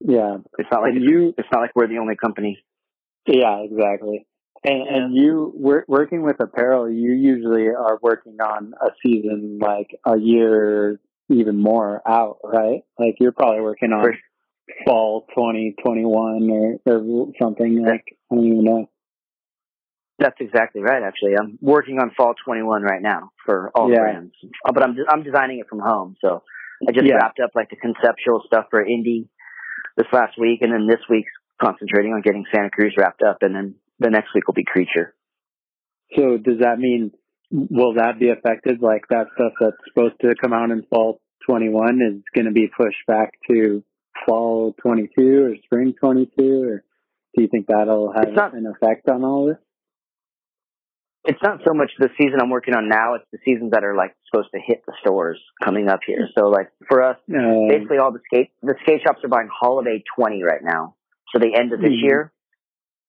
[0.00, 0.38] yeah.
[0.58, 2.58] it's not like And you it's not like we're the only company.
[3.26, 4.26] Yeah, exactly.
[4.64, 9.90] And, and you wor- working with apparel, you usually are working on a season like
[10.06, 10.98] a year,
[11.28, 12.80] even more out, right?
[12.98, 18.64] Like you're probably working on For- fall 2021 or, or something like, I don't even
[18.64, 18.90] know.
[20.18, 21.02] That's exactly right.
[21.02, 24.00] Actually, I'm working on fall 21 right now for all the Yeah.
[24.00, 24.34] brands,
[24.64, 26.16] Uh, but I'm I'm designing it from home.
[26.20, 26.42] So
[26.88, 27.16] I just Yeah.
[27.16, 29.28] wrapped up like the conceptual stuff for Indy
[29.96, 33.54] this last week, and then this week's concentrating on getting Santa Cruz wrapped up, and
[33.54, 35.14] then the next week will be Creature.
[36.16, 37.12] So does that mean,
[37.50, 38.82] will that be affected?
[38.82, 42.68] Like that stuff that's supposed to come out in fall 21 is going to be
[42.68, 43.82] pushed back to
[44.26, 46.84] fall 22 or spring 22 or
[47.34, 49.58] do you think that'll have not- an effect on all this?
[51.24, 53.96] It's not so much the season I'm working on now; it's the seasons that are
[53.96, 56.28] like supposed to hit the stores coming up here.
[56.36, 60.42] So like for us, basically all the skate the skate shops are buying holiday 20
[60.42, 60.96] right now.
[61.32, 62.02] So the end of this Mhm.
[62.02, 62.32] year,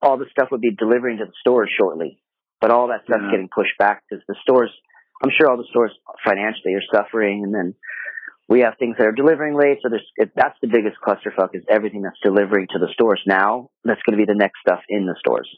[0.02, 2.22] all the stuff would be delivering to the stores shortly.
[2.62, 3.32] But all that stuff's Yeah.
[3.32, 4.72] getting pushed back because the stores,
[5.22, 5.92] I'm sure all the stores
[6.24, 7.76] financially are suffering, and then
[8.48, 9.82] we have things that are delivering late.
[9.82, 13.72] So there's it, that's the biggest clusterfuck is everything that's delivering to the stores now.
[13.84, 15.50] That's going to be the next stuff in the stores.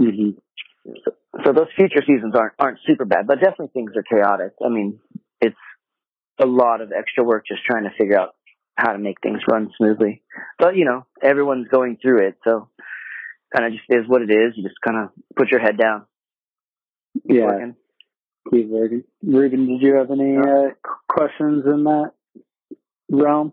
[0.00, 0.36] mhm.
[1.44, 4.52] So those future seasons aren't aren't super bad, but definitely things are chaotic.
[4.64, 5.00] I mean,
[5.40, 5.56] it's
[6.40, 8.34] a lot of extra work just trying to figure out
[8.76, 10.22] how to make things run smoothly.
[10.58, 12.68] But you know, everyone's going through it, so
[13.54, 14.54] kind of just is what it is.
[14.56, 16.06] You just kind of put your head down.
[17.26, 17.76] keep Yeah, working.
[18.52, 19.04] keep working.
[19.22, 20.70] Ruben, did you have any uh,
[21.08, 22.12] questions in that
[23.10, 23.52] realm?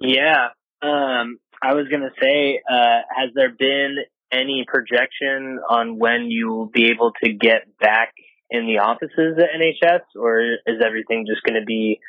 [0.00, 0.48] Yeah.
[0.82, 3.96] Um, I was gonna say, uh, has there been
[4.32, 8.14] any projection on when you will be able to get back
[8.50, 12.00] in the offices at NHS, or is everything just going to be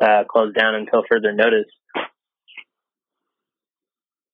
[0.00, 1.66] uh, closed down until further notice?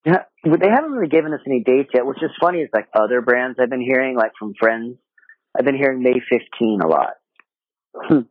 [0.05, 2.61] Yeah, they haven't really given us any dates yet, which is funny.
[2.61, 4.99] Is like other brands I've been hearing, like from friends,
[5.59, 7.14] I've been hearing May 15 a lot.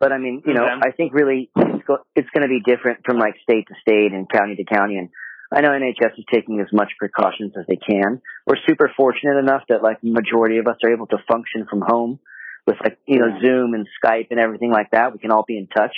[0.00, 0.80] But I mean, you know, Okay.
[0.88, 4.12] I think really it's, go- it's going to be different from like state to state
[4.12, 4.96] and county to county.
[4.96, 5.10] And
[5.52, 8.22] I know NHS is taking as much precautions as they can.
[8.46, 12.20] We're super fortunate enough that like majority of us are able to function from home
[12.66, 13.40] with like, you know, Yeah.
[13.40, 15.12] Zoom and Skype and everything like that.
[15.12, 15.94] We can all be in touch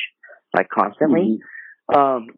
[0.54, 1.40] like constantly.
[1.90, 1.96] Mhm.
[1.96, 2.28] Um,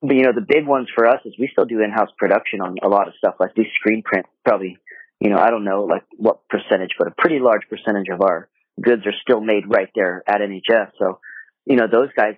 [0.00, 2.76] but you know, the big ones for us is we still do in-house production on
[2.82, 3.34] a lot of stuff.
[3.40, 4.78] Like we screen print probably,
[5.20, 8.48] you know, I don't know like what percentage, but a pretty large percentage of our
[8.80, 10.92] goods are still made right there at NHS.
[10.98, 11.18] So,
[11.66, 12.36] you know, those guys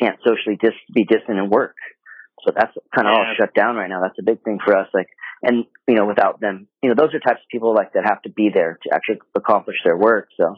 [0.00, 1.76] can't socially dis- be distant and work.
[2.44, 4.00] So that's kind of all shut down right now.
[4.02, 4.88] That's a big thing for us.
[4.92, 5.08] Like,
[5.42, 8.22] and you know, without them, you know, those are types of people like that have
[8.22, 10.28] to be there to actually accomplish their work.
[10.36, 10.56] So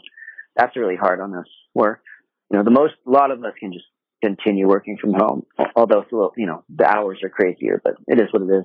[0.57, 1.47] that's really hard on us.
[1.73, 2.01] Where,
[2.51, 3.87] you know, the most, a lot of us can just
[4.23, 7.95] continue working from home, although it's a little, you know, the hours are crazier, but
[8.07, 8.65] it is what it is.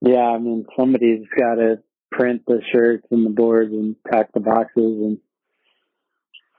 [0.00, 4.40] Yeah, I mean, somebody's got to print the shirts and the boards and pack the
[4.40, 5.18] boxes and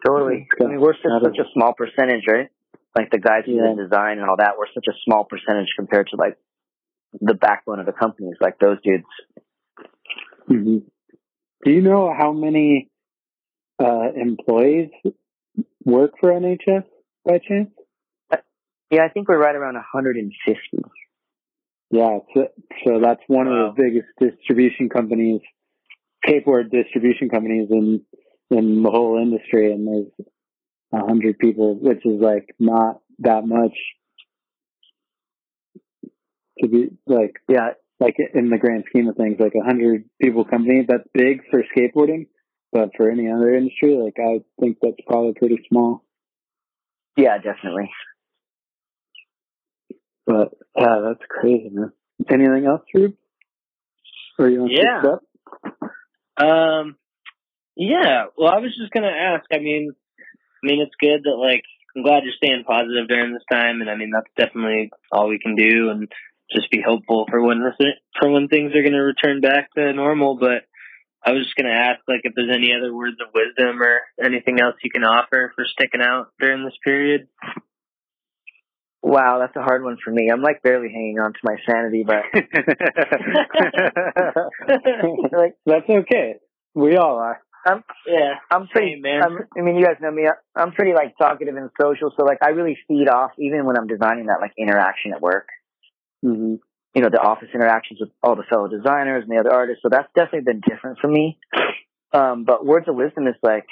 [0.05, 0.47] Totally.
[0.61, 2.49] I mean, we're just such a small percentage, right?
[2.97, 3.75] Like the guys who Yeah.
[3.75, 6.35] did design and all that, we're such a small percentage compared to like
[7.21, 9.05] the backbone of the companies, like those dudes.
[10.47, 10.77] hmm
[11.63, 12.89] Do you know how many
[13.79, 14.89] uh, employees
[15.85, 16.85] work for NHS
[17.23, 17.69] by chance?
[18.89, 20.89] Yeah, I think we're right around 150.
[21.91, 22.47] Yeah, so,
[22.83, 23.69] so that's one Wow.
[23.69, 25.41] of the biggest distribution companies,
[26.25, 28.01] skateboard distribution companies in
[28.49, 30.27] in the whole industry, and there's
[30.93, 33.73] a hundred people, which is like not that much
[36.59, 40.45] to be like Yeah, like in the grand scheme of things, like a hundred people
[40.45, 42.27] company that's big for skateboarding,
[42.71, 46.03] but for any other industry, like I think that's probably pretty small.
[47.15, 47.89] yeah, definitely.
[50.25, 51.91] But yeah, that's crazy, man.
[52.29, 53.15] Anything else, Rube?
[54.39, 55.01] Or you want to Yeah.
[55.01, 55.13] fix
[56.37, 56.45] up?
[56.45, 56.95] Um,
[57.75, 58.25] yeah.
[58.37, 59.45] Well, I was just gonna ask.
[59.51, 59.93] I mean,
[60.67, 61.63] mean, it's good that like
[61.95, 65.39] I'm glad you're staying positive during this time, and I mean that's definitely all we
[65.39, 66.11] can do, and
[66.53, 67.75] just be hopeful for when this,
[68.19, 70.37] for when things are gonna return back to normal.
[70.37, 70.63] But
[71.25, 74.59] I was just gonna ask, like, if there's any other words of wisdom or anything
[74.59, 77.27] else you can offer for sticking out during this period.
[79.01, 80.29] Wow, that's a hard one for me.
[80.31, 82.23] I'm like barely hanging on to my sanity, but
[85.31, 86.35] like That's okay.
[86.73, 87.41] We all are.
[87.67, 89.23] I'm Yeah, I'm pretty Same, man.
[89.23, 90.23] I'm, I mean, you guys know me.
[90.55, 93.87] I'm pretty like talkative and social, so like I really feed off even when I'm
[93.87, 95.47] designing that like interaction at work.
[96.23, 96.55] hmm
[96.95, 99.83] you know, the office interactions with all the fellow designers and the other artists.
[99.83, 101.37] So that's definitely been different for me.
[102.11, 103.65] Um, but words of wisdom is like,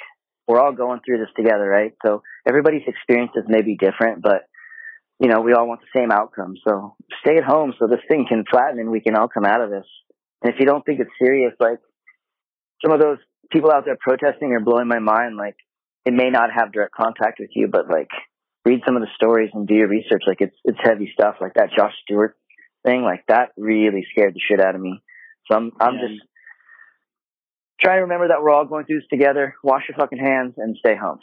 [0.46, 1.92] we're all going through this together, right?
[2.04, 4.46] So everybody's experiences may be different, but
[5.18, 6.54] you know, we all want the same outcome.
[6.62, 6.94] So
[7.24, 9.70] stay at home so this thing can flatten and we can all come out of
[9.70, 9.86] this.
[10.42, 11.78] And if you don't think it's serious, like
[12.84, 13.18] some of those
[13.50, 15.36] people out there protesting are blowing my mind.
[15.36, 15.56] Like
[16.04, 18.08] it may not have direct contact with you, but like
[18.64, 20.22] read some of the stories and do your research.
[20.26, 22.36] Like it's, it's heavy stuff like that Josh Stewart
[22.84, 25.02] thing, like that really scared the shit out of me.
[25.50, 26.08] So I'm I'm Yeah.
[26.08, 26.20] just
[27.80, 29.54] trying to remember that we're all going through this together.
[29.62, 31.18] Wash your fucking hands and stay home.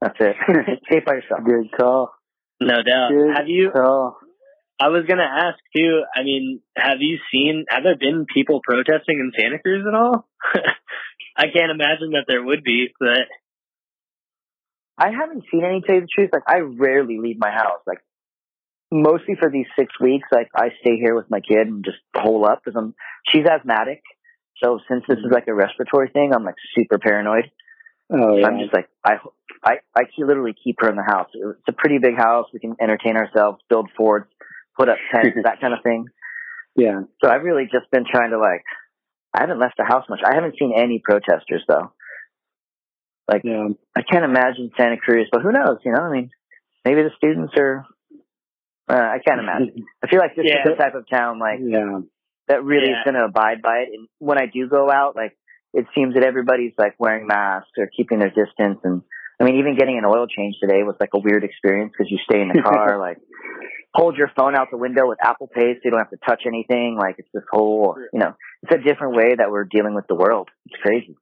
[0.00, 0.36] That's it.
[0.90, 1.40] stay by yourself.
[1.44, 2.12] Good call.
[2.60, 3.10] no doubt.
[3.10, 3.70] Good Have you?
[3.70, 4.18] call.
[4.80, 6.02] I was gonna ask too.
[6.16, 7.64] I mean, have you seen?
[7.68, 10.28] Have there been people protesting in Santa Cruz at all?
[11.36, 13.26] I can't imagine that there would be, but
[14.96, 15.80] I haven't seen any.
[15.80, 17.80] To tell you the truth, like I rarely leave my house.
[17.86, 17.98] Like
[18.92, 22.46] mostly for these six weeks, like I stay here with my kid and just hole
[22.46, 22.94] up because I'm.
[23.32, 24.02] She's asthmatic,
[24.62, 27.50] so since this is like a respiratory thing, I'm like super paranoid.
[28.12, 28.46] Oh, yeah.
[28.46, 29.14] I'm just like I,
[29.64, 31.30] I, I can literally keep her in the house.
[31.34, 32.46] It's a pretty big house.
[32.52, 34.30] We can entertain ourselves, build forts,
[34.78, 36.06] put up tents, that kind of thing.
[36.76, 37.00] yeah.
[37.22, 38.64] So I've really just been trying to like.
[39.34, 40.20] I haven't left the house much.
[40.24, 41.92] I haven't seen any protesters though.
[43.28, 43.68] Like Yeah.
[43.96, 45.78] I can't imagine Santa Cruz, but who knows?
[45.84, 46.30] You know, I mean,
[46.84, 47.84] maybe the students are.
[48.88, 49.86] Uh, I can't imagine.
[50.04, 50.62] I feel like this Yeah.
[50.62, 52.00] is the type of town like Yeah.
[52.48, 52.98] that really Yeah.
[53.00, 53.88] is going to abide by it.
[53.92, 55.36] And when I do go out, like
[55.72, 58.78] it seems that everybody's like wearing masks or keeping their distance.
[58.84, 59.02] And
[59.40, 62.18] I mean, even getting an oil change today was like a weird experience because you
[62.30, 63.18] stay in the car, like
[63.94, 66.42] hold your phone out the window with Apple Pay so you don't have to touch
[66.46, 66.96] anything.
[67.00, 70.14] Like it's this whole, you know, it's a different way that we're dealing with the
[70.14, 70.48] world.
[70.66, 71.16] It's crazy.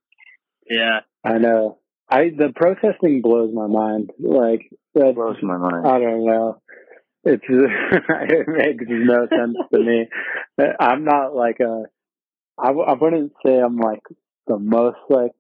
[0.69, 1.79] yeah, I know.
[2.09, 4.11] I the protesting blows my mind.
[4.19, 5.87] Like that Blows my mind.
[5.87, 6.61] I don't know.
[7.25, 10.09] It's it makes no sense to me.
[10.81, 11.85] I'm not like a.
[12.59, 14.03] I, w- I wouldn't say I'm like
[14.47, 15.33] the most like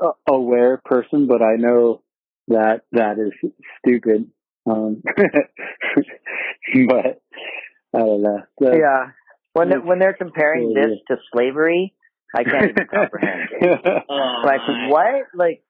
[0.00, 2.02] a- aware person, but I know
[2.48, 3.32] that that is
[3.84, 4.30] stupid.
[4.66, 5.02] Um,
[6.88, 7.20] but
[7.94, 8.42] I don't know.
[8.60, 9.06] That- Yeah.
[9.52, 11.94] When when they're comparing yeah, this to slavery,
[12.34, 13.48] I can't even comprehend.
[13.60, 14.04] It.
[14.08, 15.26] Like what?
[15.34, 15.62] Like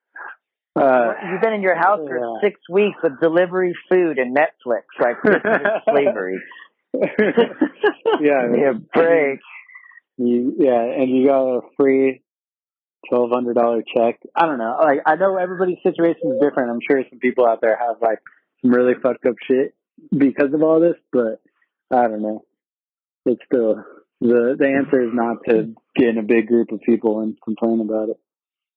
[0.76, 2.49] uh, you've been in your house for yeah.
[2.49, 4.83] six weeks with delivery food and Netflix.
[5.01, 6.39] Like this is slavery.
[8.20, 9.41] yeah, a break.
[10.18, 12.22] You, yeah, and you got a free
[13.09, 14.20] twelve hundred dollar check.
[14.35, 14.76] I don't know.
[14.81, 16.70] Like I know everybody's situation is different.
[16.70, 18.18] I'm sure some people out there have like
[18.61, 19.74] some really fucked up shit
[20.16, 21.41] because of all this, but
[21.91, 22.45] I don't know.
[23.26, 23.76] It's still
[24.20, 27.80] the the answer is not to get in a big group of people and complain
[27.80, 28.16] about it.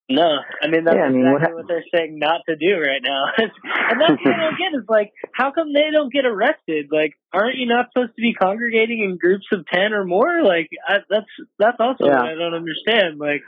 [0.10, 2.76] No, I mean that's Yeah, I mean, exactly what what, they're saying not to do
[2.80, 6.26] right now, and that's what I don't get is like, how come they don't get
[6.26, 6.88] arrested?
[6.92, 10.44] Like, aren't you not supposed to be congregating in groups of ten or more?
[10.44, 12.18] Like, I, that's that's also Yeah.
[12.20, 13.18] what I don't understand.
[13.18, 13.42] Like,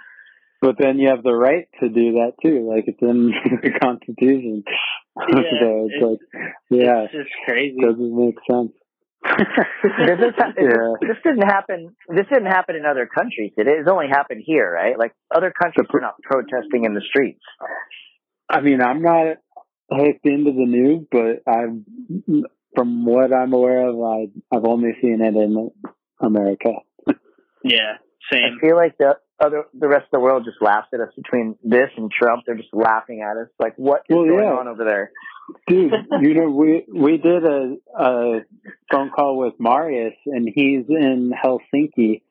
[0.61, 2.67] But then you have the right to do that too.
[2.71, 3.31] Like it's in
[3.61, 4.63] the Constitution.
[5.17, 5.27] Yeah,
[5.61, 6.19] so it's, it's- like,
[6.69, 7.77] yeah, it's just crazy.
[7.79, 8.73] doesn't make sense.
[9.37, 10.93] Did this, ha- yeah.
[11.01, 11.95] this didn't happen.
[12.09, 13.51] This didn't happen in other countries.
[13.57, 13.79] Did it?
[13.79, 14.97] It's only happened here, right?
[14.97, 17.41] Like other countries The are not protesting in the streets.
[18.49, 19.37] I mean, I'm not
[19.91, 22.43] hooked into the news, but I've,
[22.75, 25.71] from what I'm aware of, I, I've only seen it in
[26.19, 26.69] America.
[27.63, 27.97] Yeah,
[28.31, 28.57] same.
[28.57, 31.55] I feel like the other, the rest of the world just laughs at us between
[31.63, 32.43] this and Trump.
[32.45, 33.47] They're just laughing at us.
[33.59, 34.51] Like, what is Well, going yeah.
[34.51, 35.11] on over there?
[35.67, 35.91] Dude,
[36.21, 38.39] you know, we, we did a, a
[38.91, 42.21] phone call with Marius and he's in Helsinki,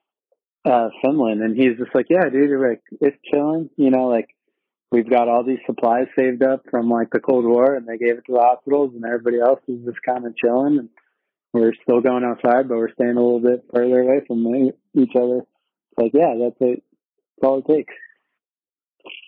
[0.64, 1.42] uh, Finland.
[1.42, 3.70] And he's just like, yeah, dude, like, it's chilling.
[3.76, 4.28] You know, like,
[4.90, 8.18] we've got all these supplies saved up from like the Cold War and they gave
[8.18, 10.78] it to the hospitals and everybody else is just kind of chilling.
[10.78, 10.88] And
[11.52, 14.46] we're still going outside, but we're staying a little bit further away from
[14.94, 15.38] each other.
[15.38, 16.82] It's like, yeah, that's it.
[17.40, 17.94] That's all it takes.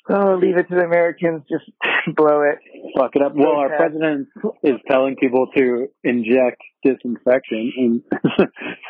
[0.08, 1.42] Oh, leave it to the Americans.
[1.50, 1.64] Just
[2.16, 2.58] blow it.
[2.96, 3.32] Fuck it up.
[3.34, 3.76] Well, our Okay.
[3.76, 4.28] president
[4.62, 8.02] is telling people to inject disinfection, and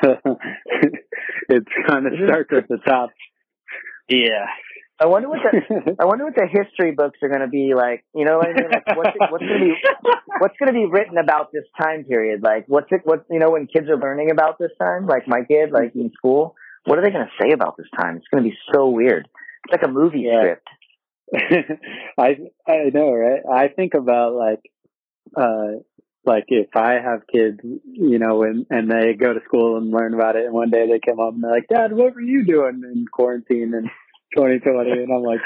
[1.49, 3.11] it's kind of starts at the top.
[4.09, 4.47] Yeah.
[5.01, 8.05] I wonder what the I wonder what the history books are going to be like.
[8.14, 8.71] You know what I mean?
[8.71, 9.75] Like, what's, what's going to be
[10.39, 12.43] what's going to be written about this time period?
[12.43, 13.03] Like, what's it?
[13.05, 15.07] What you know when kids are learning about this time?
[15.07, 16.55] Like my kid, like in school,
[16.85, 18.17] what are they going to say about this time?
[18.17, 19.29] It's going to be so weird.
[19.64, 20.41] It's like a movie Yeah.
[20.41, 20.69] script.
[22.18, 23.41] I I know, right?
[23.51, 24.61] I think about like
[25.37, 25.81] uh
[26.24, 30.14] like if I have kids, you know, and and they go to school and learn
[30.14, 32.45] about it, and one day they come up and they're like, "Dad, what were you
[32.45, 33.85] doing in quarantine in
[34.37, 35.41] 2020?" And I'm like,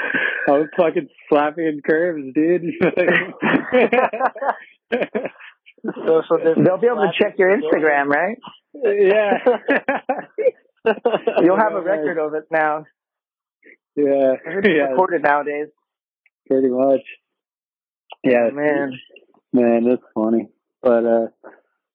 [0.47, 2.63] "I was fucking slapping curves, dude."
[6.05, 8.37] Social They'll be able to check your Instagram, right?
[8.73, 9.37] yeah.
[11.41, 12.85] You'll have a record of it now.
[13.95, 15.67] Yeah, Everything's yeah, recorded nowadays.
[16.47, 17.01] pretty much.
[18.23, 18.93] Yeah, Man,
[19.51, 20.49] man, it's funny.
[20.81, 21.27] But uh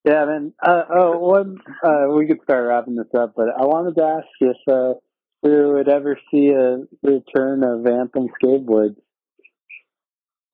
[0.04, 0.52] yeah, man.
[0.64, 1.58] Uh, oh, one.
[1.82, 4.94] Uh, we could start wrapping this up, but I wanted to ask if uh,
[5.42, 8.94] we would ever see a return of Anthem skateboards.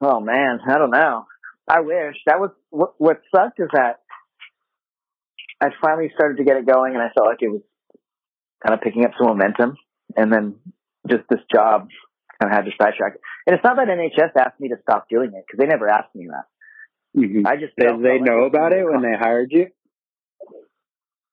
[0.01, 1.27] oh man, I don't know.
[1.69, 2.95] I wish that was what.
[2.99, 4.01] What sucked is that
[5.61, 7.63] I finally started to get it going, and I felt like it was
[8.67, 9.77] kind of picking up some momentum,
[10.17, 10.55] and then
[11.09, 11.89] just this job
[12.41, 13.15] kind of had to sidetrack.
[13.47, 16.15] And it's not that NHS asked me to stop doing it because they never asked
[16.15, 16.45] me that.
[17.21, 17.47] Mm-hmm.
[17.47, 19.67] I just Did they know about it when they hired you?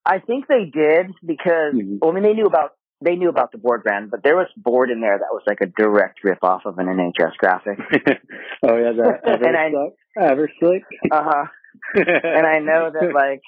[0.06, 2.00] I think they did because Mhm.
[2.02, 4.48] well, I mean they knew about they knew about the board brand, but there was
[4.58, 7.78] board in there that was like a direct rip off of an NHS graphic.
[8.64, 10.84] oh yeah, the ever And I- slick, ever slick.
[11.12, 11.46] Uh huh.
[11.96, 13.42] and I know that like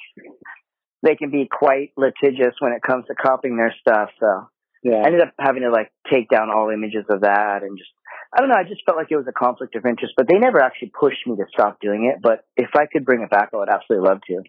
[1.04, 4.10] they can be quite litigious when it comes to copying their stuff.
[4.20, 4.48] So
[4.84, 7.90] yeah, I ended up having to like take down all images of that and just
[8.34, 8.56] I don't know.
[8.56, 11.28] I just felt like it was a conflict of interest, but they never actually pushed
[11.28, 12.22] me to stop doing it.
[12.22, 14.44] But if I could bring it back, I would absolutely love to.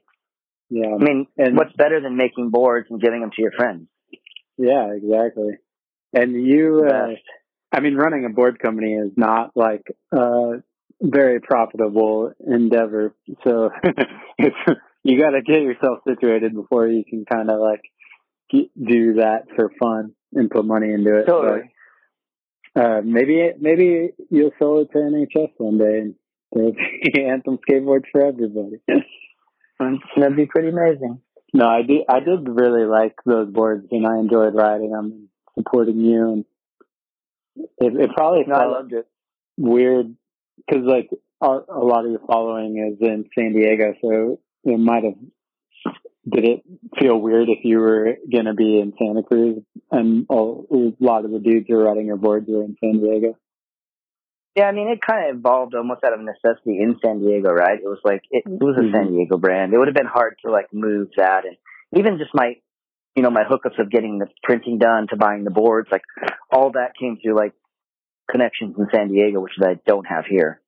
[0.71, 3.89] yeah, I mean, And- what's better than making boards and giving them to your friends?
[4.57, 5.55] yeah, exactly.
[6.15, 7.09] And you, uh,
[7.73, 9.83] I mean, running a board company is not like
[10.13, 10.63] a
[11.01, 13.15] very profitable endeavor.
[13.45, 13.71] So
[14.39, 14.57] it's
[15.03, 17.83] you got to get yourself situated before you can kind of like
[18.53, 21.27] do that for fun and put money into it.
[21.27, 21.63] Totally.
[22.75, 26.15] But, uh, maybe maybe you'll sell it to NHS one day and
[26.53, 28.81] there'll be anthem skateboards for everybody.
[30.17, 31.21] That'd be pretty amazing.
[31.55, 32.03] No, I did.
[32.09, 36.33] I did really like those boards, and I enjoyed riding them and supporting you.
[36.33, 36.45] And
[37.79, 39.07] it, it probably No, I loved it.
[39.59, 40.15] weird
[40.57, 41.11] because, like,
[41.43, 45.15] a, a lot of your following is in San Diego, so it might have.
[46.29, 46.63] Did it
[47.01, 50.35] feel weird if you were going to be in Santa Cruz and a
[51.01, 53.37] lot of the dudes who are riding your boards were in San Diego?
[54.55, 57.79] Yeah, I mean, it kind of evolved almost out of necessity in San Diego, right?
[57.79, 58.93] It was like it, it was a.
[58.93, 59.73] San Diego brand.
[59.73, 61.57] It would have been hard to like move that, and
[61.97, 62.57] even just my,
[63.17, 66.03] you know, my hookups of getting the printing done to buying the boards, like
[66.51, 67.55] all that came through like
[68.31, 70.61] connections in San Diego, which I don't have here.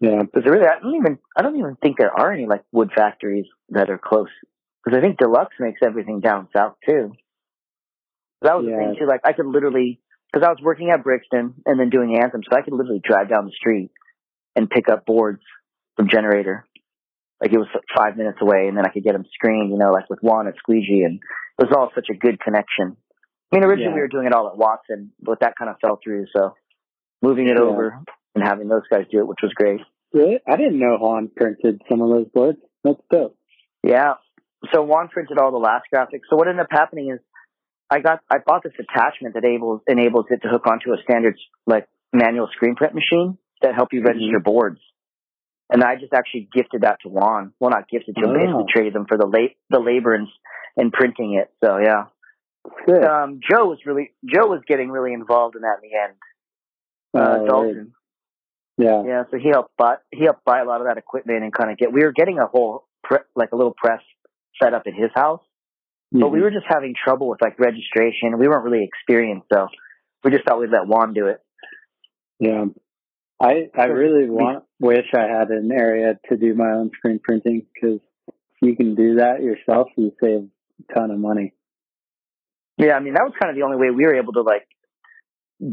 [0.00, 2.90] Yeah, Because really, I don't even, I don't even think there are any like wood
[2.94, 4.30] factories that are close.
[4.84, 7.12] Because I think Deluxe makes everything down south too.
[8.42, 9.06] That was the thing too.
[9.06, 10.00] Like I could literally,
[10.32, 13.28] because I was working at Brixton and then doing Anthem, so I could literally drive
[13.28, 13.90] down the street
[14.56, 15.42] and pick up boards
[15.96, 16.66] from Generator.
[17.40, 19.90] Like it was five minutes away, and then I could get them screened, you know,
[19.92, 21.20] like with Juan at Squeegee, and
[21.58, 22.96] it was all such a good connection.
[23.52, 23.94] I mean, originally Yeah.
[23.94, 26.26] we were doing it all at Watson, but that kind of fell through.
[26.34, 26.54] So
[27.22, 27.64] moving it Yeah.
[27.64, 27.98] over
[28.34, 29.80] and having those guys do it, which was great.
[30.12, 30.40] really?
[30.46, 32.58] I didn't know Juan printed some of those boards.
[32.82, 33.36] That's dope.
[33.84, 34.14] Yeah.
[34.72, 36.28] So Juan printed all the last graphics.
[36.28, 37.20] So what ended up happening is
[37.90, 41.36] I got I bought this attachment that enables enables it to hook onto a standard
[41.66, 44.80] like manual screen print machine that help you register boards.
[45.72, 47.52] And I just actually gifted that to Juan.
[47.60, 48.34] Well, not gifted to him, Oh.
[48.38, 50.28] basically traded them for the la- the labor and
[50.76, 51.50] and printing it.
[51.64, 52.04] So yeah.
[52.86, 53.04] Good.
[53.04, 56.14] Um, Joe was really Joe was getting really involved in that in the end.
[57.14, 57.92] Uh, Oh, Dalton.
[58.76, 59.02] Yeah.
[59.04, 61.70] Yeah, so he helped buy he helped buy a lot of that equipment and kind
[61.70, 61.92] of get.
[61.92, 64.00] We were getting a whole pre, like a little press
[64.62, 65.42] set up at his house,
[66.12, 66.42] but we Mhm.
[66.42, 68.38] were just having trouble with like registration.
[68.38, 69.68] We weren't really experienced, so
[70.24, 71.40] we just thought we'd let Juan do it.
[72.38, 72.66] Yeah.
[73.40, 77.66] I I really want wish I had an area to do my own screen printing
[77.72, 78.00] because
[78.60, 80.50] you can do that yourself, you save
[80.90, 81.54] a ton of money.
[82.76, 84.66] Yeah, I mean that was kind of the only way we were able to like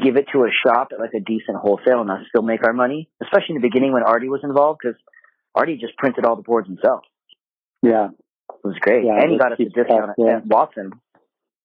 [0.02, 2.74] give it to a shop at like a decent wholesale and us still make our
[2.74, 5.00] money, especially in the beginning when Artie was involved because
[5.56, 7.04] Artie just printed all the boards himself.
[7.82, 8.10] Yeah.
[8.50, 10.30] It was great, Yeah, and he got us a discount low.
[10.30, 10.92] at Watson.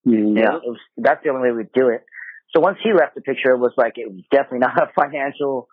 [0.06, 0.36] Mhm.
[0.36, 2.04] Yeah, it was, that's the only way we'd do it.
[2.54, 5.68] So once he left the picture, it was like it was definitely not a financial.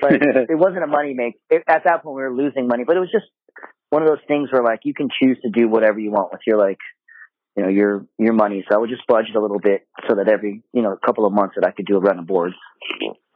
[0.00, 1.34] Like it wasn't a money make.
[1.50, 3.26] It, at that point, we were losing money, but it was just
[3.90, 6.40] one of those things where like you can choose to do whatever you want with
[6.46, 6.78] your like,
[7.56, 8.64] you know, your your money.
[8.68, 11.26] So I would just budget a little bit so that every you know a couple
[11.26, 12.54] of months that I could do a run of boards.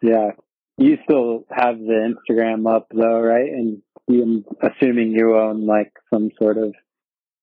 [0.01, 0.31] Yeah.
[0.79, 3.51] You still have the Instagram up though, right?
[3.51, 6.75] And you, assuming you own like some sort of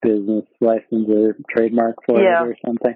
[0.03, 2.43] business license or trademark for Yeah.
[2.43, 2.95] it or something.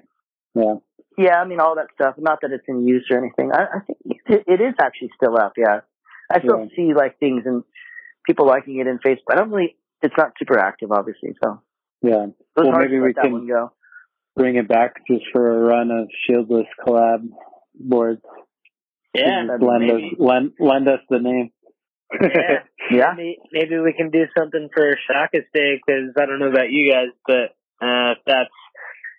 [0.54, 0.74] Yeah.
[1.16, 2.14] Yeah, I mean all that stuff.
[2.18, 3.50] Not that it's in use or anything.
[3.52, 5.54] I, I think it, it is actually still up.
[5.56, 5.80] Yeah,
[6.30, 6.76] I still Yeah.
[6.76, 7.64] see like things and
[8.26, 9.32] people liking it in Facebook.
[9.32, 9.76] I don't really.
[10.00, 11.30] It's not super active, obviously.
[11.42, 11.60] So
[12.02, 12.26] Yeah.
[12.26, 13.72] it was Well, maybe we can- go.
[14.36, 17.28] Bring it back just for a run of shieldless collab
[17.74, 18.22] boards.
[19.12, 20.16] Yeah, Just lend us maybe.
[20.20, 21.50] lend, lend us the name.
[22.12, 22.60] Yeah.
[22.90, 23.12] Yeah.
[23.14, 26.90] Maybe, maybe we can do something for Shaka Day because I don't know about you
[26.90, 27.52] guys, but
[27.84, 28.56] uh, if that's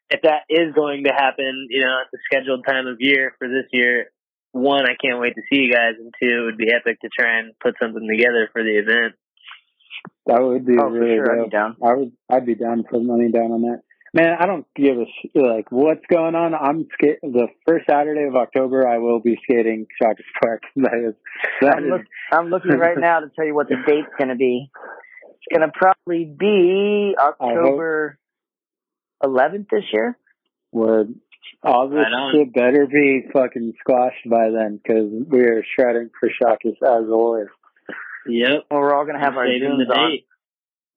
[0.10, 3.48] if that is going to happen, you know, at the scheduled time of year for
[3.48, 4.10] this year,
[4.54, 7.10] one, I can't wait to see you guys, and two, it would be epic to
[7.14, 9.14] try and put something together for the event.
[10.26, 11.42] That would be Oh, for really sure.
[11.42, 11.76] I'd be down.
[11.84, 13.82] I would, I'd be down to put money down on that.
[14.14, 16.56] Man, I don't give a sh- like what's going on.
[16.56, 18.88] I'm ska- the first Saturday of October.
[18.88, 20.64] I will be skating Shaka Park.
[20.76, 21.14] That is,
[21.62, 24.30] that I'm, is look, I'm looking right now to tell you what the date's going
[24.30, 24.72] to be.
[25.30, 28.18] It's going to probably be October
[29.24, 30.18] 11th this year.
[30.72, 31.14] word.
[31.62, 36.30] All this Right shit better be fucking squashed by then because we are shredding for
[36.30, 37.48] Shakas as always.
[38.28, 38.66] Yep.
[38.72, 40.20] Well, we're all going to have our Saving Zooms the on.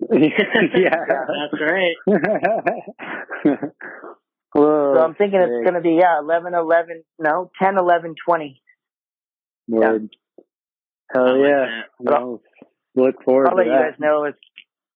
[0.13, 1.05] yeah.
[1.09, 1.97] That's right.
[4.55, 8.63] Whoa, So I'm thinking it's going to be, yeah, 11, 11, no, 10, 11, 20.
[9.69, 10.09] Word.
[11.13, 11.67] Hell like yeah.
[11.67, 11.85] that.
[11.99, 12.43] Well,
[12.95, 14.35] look forward I'll to let you guys know as,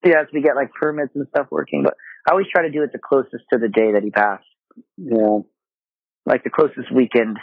[0.05, 1.83] yeah, as we get like permits and stuff working.
[1.85, 1.95] But
[2.29, 4.45] I always try to do it the closest to the day that he passed.
[4.97, 5.39] Yeah.
[6.27, 7.39] Like the closest weekend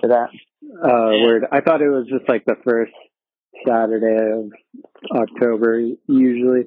[0.00, 0.28] to that.
[0.62, 1.44] Uh, word.
[1.50, 2.92] I thought it was just like the first
[3.66, 4.50] Saturday of
[5.10, 6.66] October usually.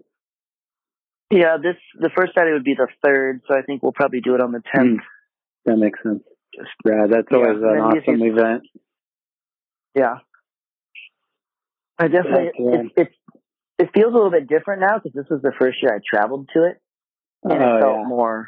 [1.31, 3.41] Yeah, this, the first Saturday would be the third.
[3.47, 4.79] So I think we'll probably do it on the hmm.
[4.79, 4.99] 10th.
[5.65, 6.23] That makes sense.
[6.85, 8.63] Yeah, that's Yeah, always an awesome usually- event.
[9.95, 10.15] Yeah.
[11.99, 12.81] I definitely, yeah.
[12.81, 13.15] it's, it's,
[13.77, 16.49] it feels a little bit different now because this was the first year I traveled
[16.53, 16.77] to it.
[17.43, 18.47] And Oh, it felt more,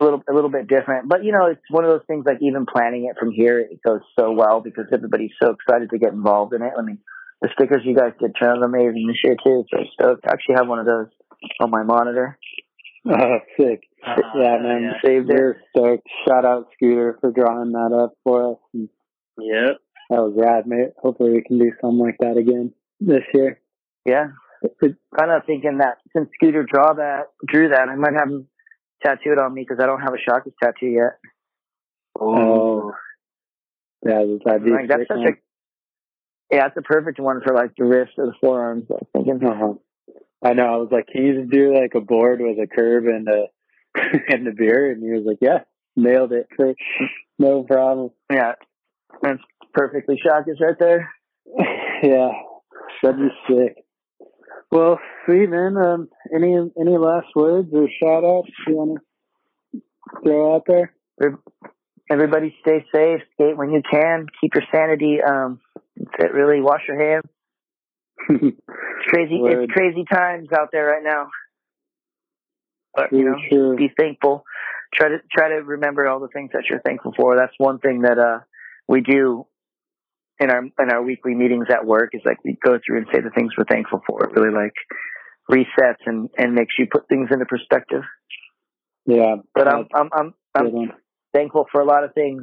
[0.00, 1.08] a little, a little bit different.
[1.08, 3.80] But you know, it's one of those things like even planning it from here, it
[3.86, 6.72] goes so well because everybody's so excited to get involved in it.
[6.76, 6.98] I mean,
[7.40, 9.64] the stickers you guys did turned out amazing this year too.
[9.70, 10.26] So stoked.
[10.26, 11.08] I actually have one of those
[11.60, 12.38] on my monitor.
[13.10, 13.80] Oh, sick.
[14.06, 14.82] Uh, yeah, man.
[14.82, 14.92] yeah.
[15.02, 15.56] Saved it.
[15.74, 16.06] Stoked.
[16.28, 18.58] Shout out Scooter for drawing that up for us.
[18.74, 18.90] And
[19.38, 19.76] Yep.
[20.10, 20.90] that was rad, mate.
[20.98, 23.58] Hopefully we can do something like that again this year.
[24.04, 24.26] yeah,
[25.18, 28.48] kind of thinking that since Scooter draw that, drew that, I might have him
[29.02, 31.16] tattooed on me because I don't have a Shockies tattoo yet.
[32.20, 32.92] Oh,
[34.06, 35.36] yeah, that'd be Like, that's sick, such man.
[36.52, 38.84] a yeah, it's a perfect one for like the wrist or the forearms.
[38.90, 39.40] I was thinking.
[39.48, 39.74] Uh-huh.
[40.42, 40.74] I know.
[40.74, 43.46] I was like, "Can you just do like a board with a curb and a
[44.28, 45.60] and a beer?" And he was like, "Yeah,
[45.96, 46.48] nailed it.
[47.38, 48.54] No problem." Yeah,
[49.22, 49.42] that's
[49.74, 51.10] perfectly Shockies right there.
[52.02, 52.30] yeah,
[53.02, 53.84] that'd be sick.
[54.70, 55.76] Well, sweet man.
[55.76, 59.00] Um, any any last words or shout outs you want
[59.74, 59.80] to
[60.24, 60.94] throw out there?
[62.10, 65.18] Everybody stay safe, skate when you can, keep your sanity.
[65.22, 65.60] Um,
[65.96, 67.24] that's it, really wash your hands.
[69.00, 69.38] It's crazy.
[69.40, 69.64] Word.
[69.64, 71.28] It's crazy times out there right now.
[72.94, 74.44] But you know, be thankful.
[74.94, 77.36] Try to try to remember all the things that you're thankful for.
[77.36, 78.40] That's one thing that uh
[78.86, 79.46] we do
[80.38, 83.20] in our in our weekly meetings at work is like we go through and say
[83.20, 84.24] the things we're thankful for.
[84.24, 84.74] It really like
[85.50, 88.02] resets and and makes you put things into perspective.
[89.06, 90.92] Yeah, But I'm I'm I'm I'm
[91.32, 92.42] thankful for a lot of things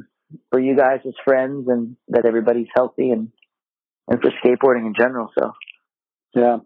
[0.50, 3.30] for you guys as friends and that everybody's healthy and
[4.08, 5.30] and for skateboarding in general.
[5.38, 5.52] So
[6.34, 6.58] Yeah.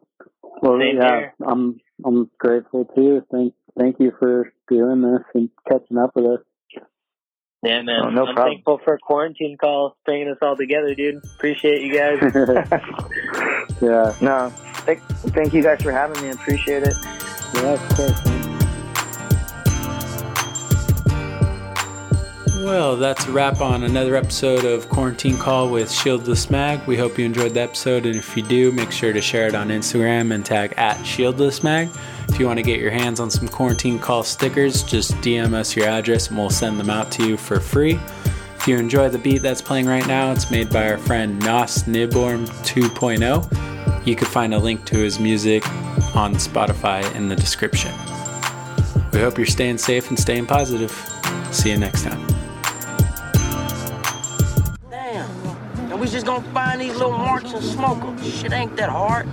[0.42, 1.34] Well, Same yeah, here.
[1.46, 3.22] I'm I'm grateful too.
[3.30, 6.40] Thank thank you for doing this and catching up with us.
[7.64, 8.00] Yeah, man.
[8.04, 8.54] Oh, no I'm problem.
[8.56, 11.24] thankful for quarantine call bringing us all together, dude.
[11.36, 12.18] Appreciate you guys.
[13.82, 14.50] yeah, no,
[14.84, 15.00] thank
[15.34, 16.30] thank you guys for having me.
[16.30, 16.94] Appreciate it.
[17.54, 18.26] yeah, of course.
[18.26, 18.51] Man.
[22.62, 26.86] Well, that's a wrap on another episode of Quarantine Call with Shieldless Mag.
[26.86, 29.56] We hope you enjoyed the episode, and if you do, make sure to share it
[29.56, 31.88] on Instagram and tag at Shieldless Mag.
[32.28, 35.74] If you want to get your hands on some Quarantine Call stickers, just DM us
[35.74, 37.98] your address and we'll send them out to you for free.
[38.56, 41.82] If you enjoy the beat that's playing right now, it's made by our friend Nos
[41.82, 44.06] Niborm 2.0.
[44.06, 45.68] You can find a link to his music
[46.14, 47.92] on Spotify in the description.
[49.12, 50.92] We hope you're staying safe and staying positive.
[51.50, 52.31] See you next time.
[56.02, 58.20] We just gonna find these little marks and smoke 'em.
[58.24, 59.28] Shit ain't that hard.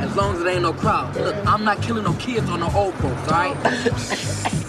[0.00, 1.14] As long as it ain't no crowd.
[1.14, 4.56] Look, I'm not killing no kids or no old folks, alright?